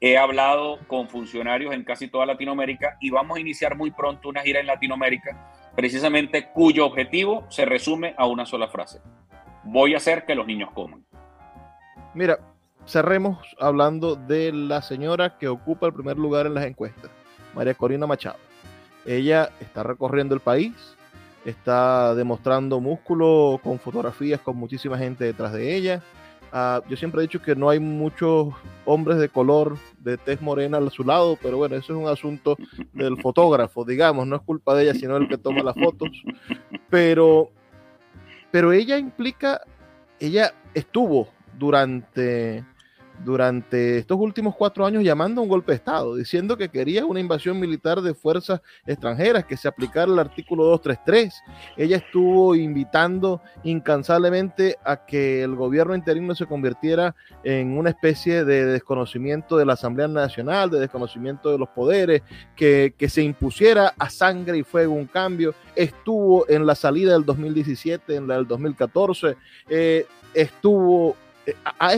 [0.00, 4.42] He hablado con funcionarios en casi toda Latinoamérica y vamos a iniciar muy pronto una
[4.42, 9.00] gira en Latinoamérica, precisamente cuyo objetivo se resume a una sola frase.
[9.64, 11.04] Voy a hacer que los niños coman.
[12.14, 12.38] Mira,
[12.90, 17.10] cerremos hablando de la señora que ocupa el primer lugar en las encuestas,
[17.54, 18.38] María Corina Machado.
[19.06, 20.72] Ella está recorriendo el país,
[21.44, 26.02] está demostrando músculo con fotografías con muchísima gente detrás de ella.
[26.52, 28.52] Uh, yo siempre he dicho que no hay muchos
[28.84, 32.56] hombres de color, de tez morena a su lado, pero bueno, eso es un asunto
[32.92, 36.10] del fotógrafo, digamos, no es culpa de ella, sino el que toma las fotos.
[36.88, 37.50] Pero,
[38.50, 39.60] pero ella implica,
[40.18, 42.64] ella estuvo durante
[43.24, 47.20] durante estos últimos cuatro años llamando a un golpe de Estado, diciendo que quería una
[47.20, 51.42] invasión militar de fuerzas extranjeras, que se aplicara el artículo 233.
[51.76, 57.14] Ella estuvo invitando incansablemente a que el gobierno interino se convirtiera
[57.44, 62.22] en una especie de desconocimiento de la Asamblea Nacional, de desconocimiento de los poderes,
[62.56, 65.54] que, se impusiera a sangre y fuego un cambio.
[65.74, 69.36] Estuvo en la salida del 2017, en la del 2014,
[69.68, 71.16] eh, estuvo...
[71.46, 71.94] Eh, a,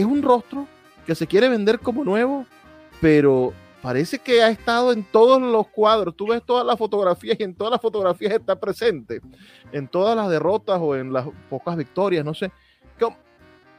[0.00, 0.66] es un rostro
[1.06, 2.46] que se quiere vender como nuevo,
[3.00, 6.16] pero parece que ha estado en todos los cuadros.
[6.16, 9.20] Tú ves todas las fotografías y en todas las fotografías está presente,
[9.72, 12.50] en todas las derrotas o en las pocas victorias, no sé.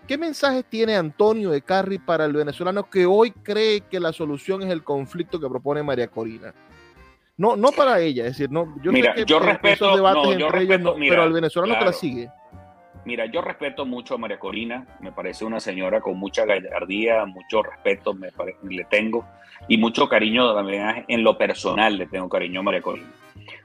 [0.08, 4.62] ¿Qué, mensaje tiene Antonio de Carri para el venezolano que hoy cree que la solución
[4.62, 6.54] es el conflicto que propone María Corina?
[7.38, 10.64] No, no para ella, es decir, no, yo sé que yo respeto, esos debates entre
[10.64, 12.30] ellos, pero al venezolano que la sigue.
[13.06, 17.64] Mira, yo respeto mucho a María Corina, me parece una señora con mucha gallardía, mucho
[17.64, 18.30] respeto me
[18.70, 19.26] le tengo
[19.68, 23.12] y mucho cariño también en lo personal le tengo cariño a María Corina.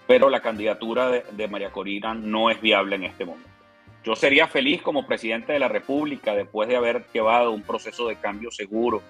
[0.06, 3.50] Pero la candidatura de, de María Corina no es viable en este momento.
[4.06, 8.14] Yo sería feliz como presidente de la República después de haber llevado un proceso de
[8.14, 9.02] cambio seguro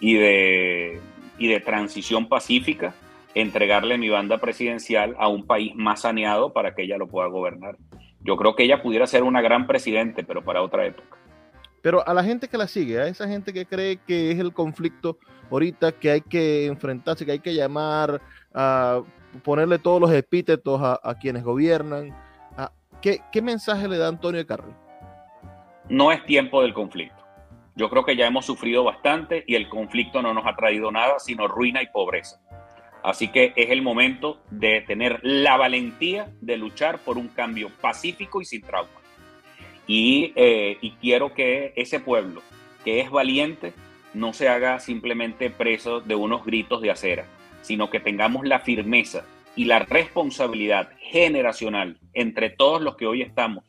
[0.00, 1.00] y de,
[1.38, 2.94] y de transición pacífica,
[3.34, 7.76] entregarle mi banda presidencial a un país más saneado para que ella lo pueda gobernar.
[8.24, 11.18] Yo creo que ella pudiera ser una gran presidente, pero para otra época.
[11.82, 14.54] Pero a la gente que la sigue, a esa gente que cree que es el
[14.54, 15.18] conflicto
[15.50, 18.22] ahorita que hay que enfrentarse, que hay que llamar,
[18.54, 19.02] a
[19.42, 22.16] ponerle todos los epítetos a, quienes gobiernan,
[23.02, 24.72] ¿qué, ¿qué, mensaje le da Antonio Carri?
[25.90, 27.22] No es tiempo del conflicto.
[27.76, 31.18] Yo creo que ya hemos sufrido bastante y el conflicto no nos ha traído nada,
[31.18, 32.40] sino ruina y pobreza.
[33.04, 38.40] Así que es el momento de tener la valentía de luchar por un cambio pacífico
[38.40, 38.88] y sin trauma.
[39.86, 42.40] Eh, y, quiero que ese pueblo
[42.82, 43.74] que es valiente
[44.14, 47.26] no se haga simplemente preso de unos gritos de acera,
[47.60, 53.64] sino que tengamos la firmeza y la responsabilidad generacional entre todos los que hoy estamos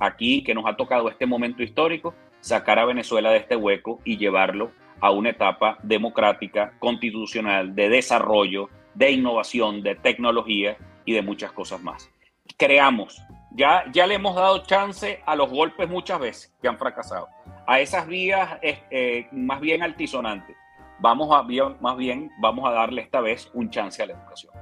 [0.00, 4.16] aquí, que nos ha tocado este momento histórico, sacar a Venezuela de este hueco y
[4.16, 11.52] llevarlo a una etapa democrática, constitucional, de desarrollo, de innovación, de tecnología y de muchas
[11.52, 12.10] cosas más.
[12.56, 13.22] Creamos,
[13.52, 17.28] ya, ya le hemos dado chance a los golpes muchas veces que han fracasado,
[17.66, 20.56] a esas vías eh, más bien altisonantes.
[20.98, 21.42] Vamos a,
[21.80, 24.52] más bien, vamos a darle esta vez un chance a la educación.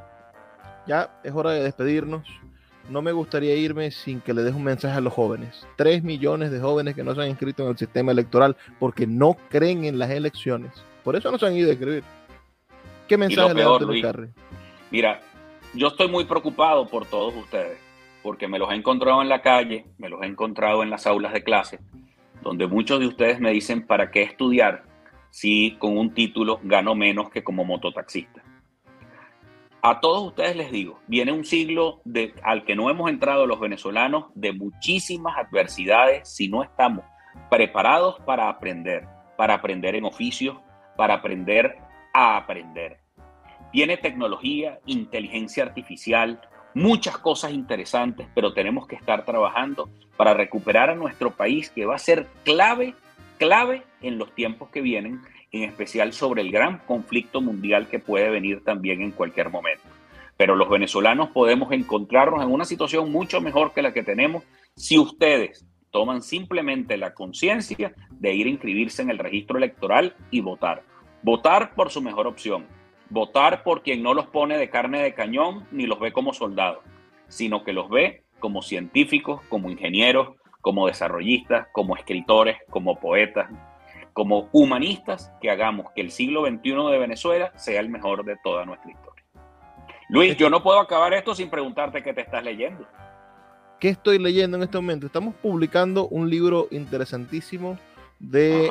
[0.87, 2.26] Ya es hora de despedirnos.
[2.89, 5.66] No me gustaría irme sin que le deje un mensaje a los jóvenes.
[5.76, 9.37] Tres millones de jóvenes que no se han inscrito en el sistema electoral porque no
[9.51, 10.72] creen en las elecciones.
[11.05, 12.05] Por eso no se han ido a escribir.
[13.09, 14.29] ¿Qué mensaje le da
[14.91, 15.21] Mira,
[15.75, 17.79] yo estoy muy preocupado por todos ustedes,
[18.23, 21.33] porque me los he encontrado en la calle, me los he encontrado en las aulas
[21.33, 21.81] de clase,
[22.43, 24.85] donde muchos de ustedes me dicen para qué estudiar
[25.31, 28.43] si con un título gano menos que como mototaxista.
[29.81, 33.61] A todos ustedes les digo, viene un siglo de, al que no hemos entrado los
[33.61, 37.05] venezolanos de muchísimas adversidades si no estamos
[37.49, 39.07] preparados para aprender,
[39.37, 40.57] para aprender en oficios,
[40.97, 41.88] para aprender
[42.19, 42.99] aprender.
[43.73, 46.41] Tiene tecnología, inteligencia artificial,
[46.75, 51.95] muchas cosas interesantes, pero tenemos que estar trabajando para recuperar a nuestro país, que va
[51.95, 52.95] a ser clave,
[53.39, 55.21] clave en los tiempos que vienen,
[55.53, 59.85] en especial sobre el gran conflicto mundial que puede venir también en cualquier momento.
[60.37, 64.45] Pero los venezolanos podemos encontrarnos en una situación mucho mejor que la que tenemos
[64.77, 70.41] si ustedes toman simplemente la conciencia de ir a inscribirse en el registro electoral y
[70.41, 70.83] votar.
[71.23, 72.66] Votar por su mejor opción.
[73.11, 76.85] Votar por quien no los pone de carne de cañón ni los ve como soldados,
[77.29, 83.49] sino que los ve como científicos, como ingenieros, como desarrollistas, como escritores, como poetas,
[84.12, 88.64] como humanistas que hagamos que el siglo XXI de Venezuela sea el mejor de toda
[88.64, 89.25] nuestra historia.
[90.09, 92.87] Luis, yo no puedo acabar esto sin preguntarte qué te estás leyendo.
[93.79, 95.07] ¿Qué estoy leyendo en este momento?
[95.07, 97.79] Estamos publicando un libro interesantísimo
[98.19, 98.69] de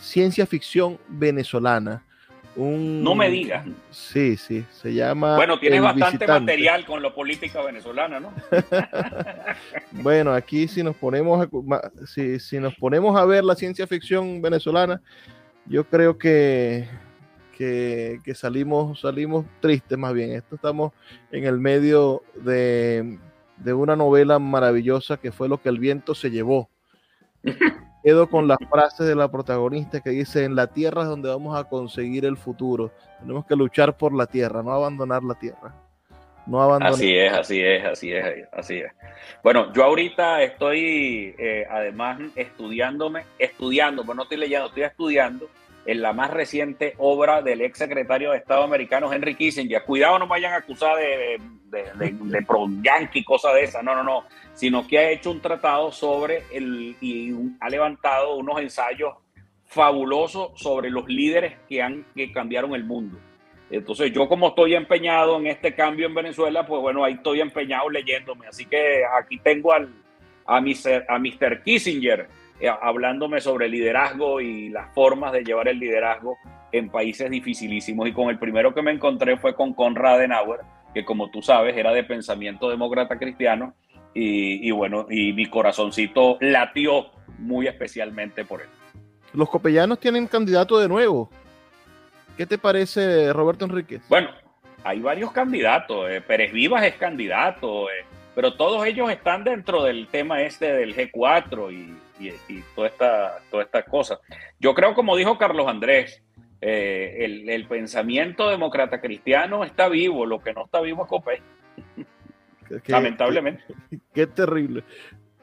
[0.00, 2.02] ciencia ficción venezolana.
[2.56, 3.66] no me digas.
[3.90, 5.36] Sí, sí, se llama.
[5.36, 8.32] Bueno, tienes bastante material con la política venezolana, ¿no?
[9.92, 14.40] bueno, aquí si nos ponemos a, si, si nos ponemos a ver la ciencia ficción
[14.42, 15.00] venezolana,
[15.66, 16.88] yo creo que,
[17.56, 20.32] que, que, salimos, salimos tristes más bien.
[20.32, 20.92] Esto estamos
[21.32, 23.18] en el medio de,
[23.56, 26.68] de una novela maravillosa que fue lo que el viento se llevó.
[28.06, 31.58] Quedo con las frases de la protagonista que dice, en la tierra es donde vamos
[31.58, 32.92] a conseguir el futuro.
[33.18, 35.74] Tenemos que luchar por la tierra, no abandonar la tierra.
[36.46, 36.92] No abandonar.
[36.92, 38.92] Así es, así es, así es, así es.
[39.42, 45.48] Bueno, yo ahorita estoy eh, además estudiándome, estudiando, pues no estoy leyendo, estoy estudiando
[45.86, 49.84] en la más reciente obra del ex secretario de Estado americano Henry Kissinger.
[49.84, 51.38] Cuidado, no vayan a acusar de,
[51.70, 55.40] de, de, pro yankee, cosa de esa, no, no, no, sino que ha hecho un
[55.40, 59.14] tratado sobre el y ha levantado unos ensayos
[59.64, 63.18] fabulosos sobre los líderes que han que cambiaron el mundo.
[63.70, 67.90] Entonces yo como estoy empeñado en este cambio en Venezuela, pues bueno, ahí estoy empeñado
[67.90, 68.46] leyéndome.
[68.46, 69.88] Así que aquí tengo al,
[70.46, 71.62] a, Mr., a Mr.
[71.64, 72.28] Kissinger
[72.80, 76.38] hablándome sobre liderazgo y las formas de llevar el liderazgo
[76.72, 78.08] en países dificilísimos.
[78.08, 80.60] Y con el primero que me encontré fue con Conrad Adenauer,
[80.94, 83.74] que como tú sabes era de pensamiento demócrata cristiano.
[84.18, 88.68] Y, bueno, y mi corazoncito latió muy especialmente por él.
[89.34, 91.28] Los copellanos tienen candidato de nuevo.
[92.38, 94.00] ¿Qué te parece, Roberto Enríquez?
[94.08, 94.30] Bueno,
[94.84, 96.08] hay varios candidatos.
[96.08, 100.96] Eh, Pérez Vivas es candidato, eh, pero todos ellos están dentro del tema este del
[100.96, 104.20] G4 y, y, toda, esta, toda esta cosa.
[104.58, 106.22] Yo creo, como dijo Carlos Andrés,
[106.60, 111.42] eh, el, pensamiento demócrata cristiano está vivo, lo que no está vivo es Copé.
[112.86, 113.62] Lamentablemente.
[114.12, 114.82] Qué, terrible.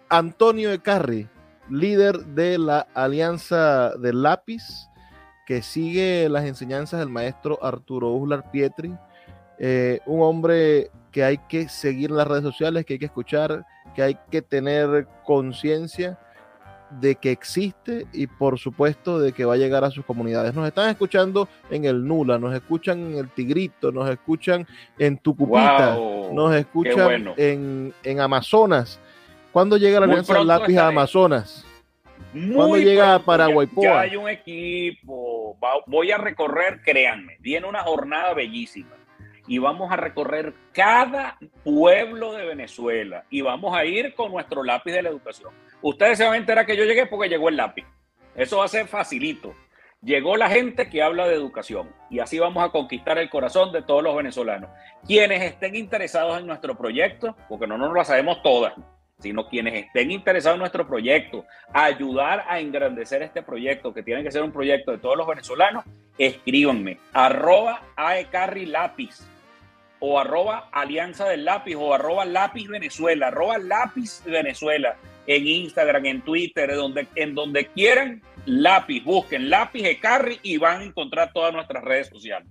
[0.10, 1.28] Antonio Ecarri,
[1.70, 4.90] líder de la Alianza del Lápiz,
[5.46, 8.94] que sigue las enseñanzas del maestro Arturo Uslar Pietri,
[9.60, 13.66] eh, un hombre que hay que seguir en las redes sociales, que hay que escuchar,
[13.94, 16.20] que hay que tener conciencia
[17.00, 20.54] de que existe y por supuesto de que va a llegar a sus comunidades.
[20.54, 24.68] Nos están escuchando en el Nula, nos escuchan en el Tigrito, nos escuchan
[24.98, 25.96] en Tucupita,
[26.32, 29.00] nos escuchan en, en, Amazonas.
[29.52, 31.66] ¿Cuándo llega la Alianza Lápiz a Amazonas?
[32.54, 33.68] ¿Cuándo llega a Paraguay?
[33.78, 39.03] Ya, hay un equipo, voy a recorrer, créanme, viene una jornada bellísima
[39.48, 44.92] y vamos a recorrer cada pueblo de Venezuela y vamos a ir con nuestro lápiz
[44.92, 45.52] de la educación.
[45.82, 47.86] Ustedes se van a enterar que yo llegué porque llegó el lápiz.
[48.36, 49.54] Eso va a ser facilito.
[50.02, 53.82] Llegó la gente que habla de educación y así vamos a conquistar el corazón de
[53.82, 54.70] todos los venezolanos.
[55.06, 58.74] Quienes estén interesados en nuestro proyecto, porque no nos lo sabemos todas,
[59.20, 64.32] sino quienes estén interesados en nuestro proyecto, ayudar a engrandecer este proyecto, que tiene que
[64.32, 65.86] ser un proyecto de todos los venezolanos,
[66.18, 69.33] escríbanme, arroba aecarri lápiz
[70.06, 74.98] o arroba Alianza del Lápiz o arroba Lápiz Venezuela, arroba Lápiz Venezuela
[75.28, 76.72] en Instagram, en Twitter,
[77.16, 82.50] en donde quieran, Lápiz, busquen Lápiz Ecarri y van a encontrar todas nuestras redes sociales.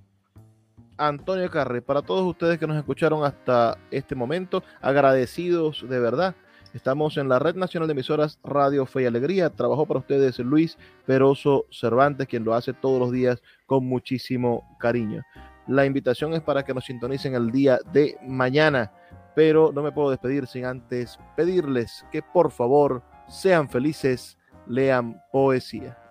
[0.96, 6.34] Antonio Carri, para todos ustedes que nos escucharon hasta este momento, agradecidos de verdad.
[6.72, 9.50] Estamos en la Red Nacional de Emisoras Radio Fe y Alegría.
[9.50, 15.22] Trabajó para ustedes Luis Peroso Cervantes, quien lo hace todos los días con muchísimo cariño.
[15.66, 18.92] La invitación es para que nos sintonicen el día de mañana,
[19.34, 24.36] pero no me puedo despedir sin antes pedirles que por favor sean felices,
[24.66, 26.01] lean poesía.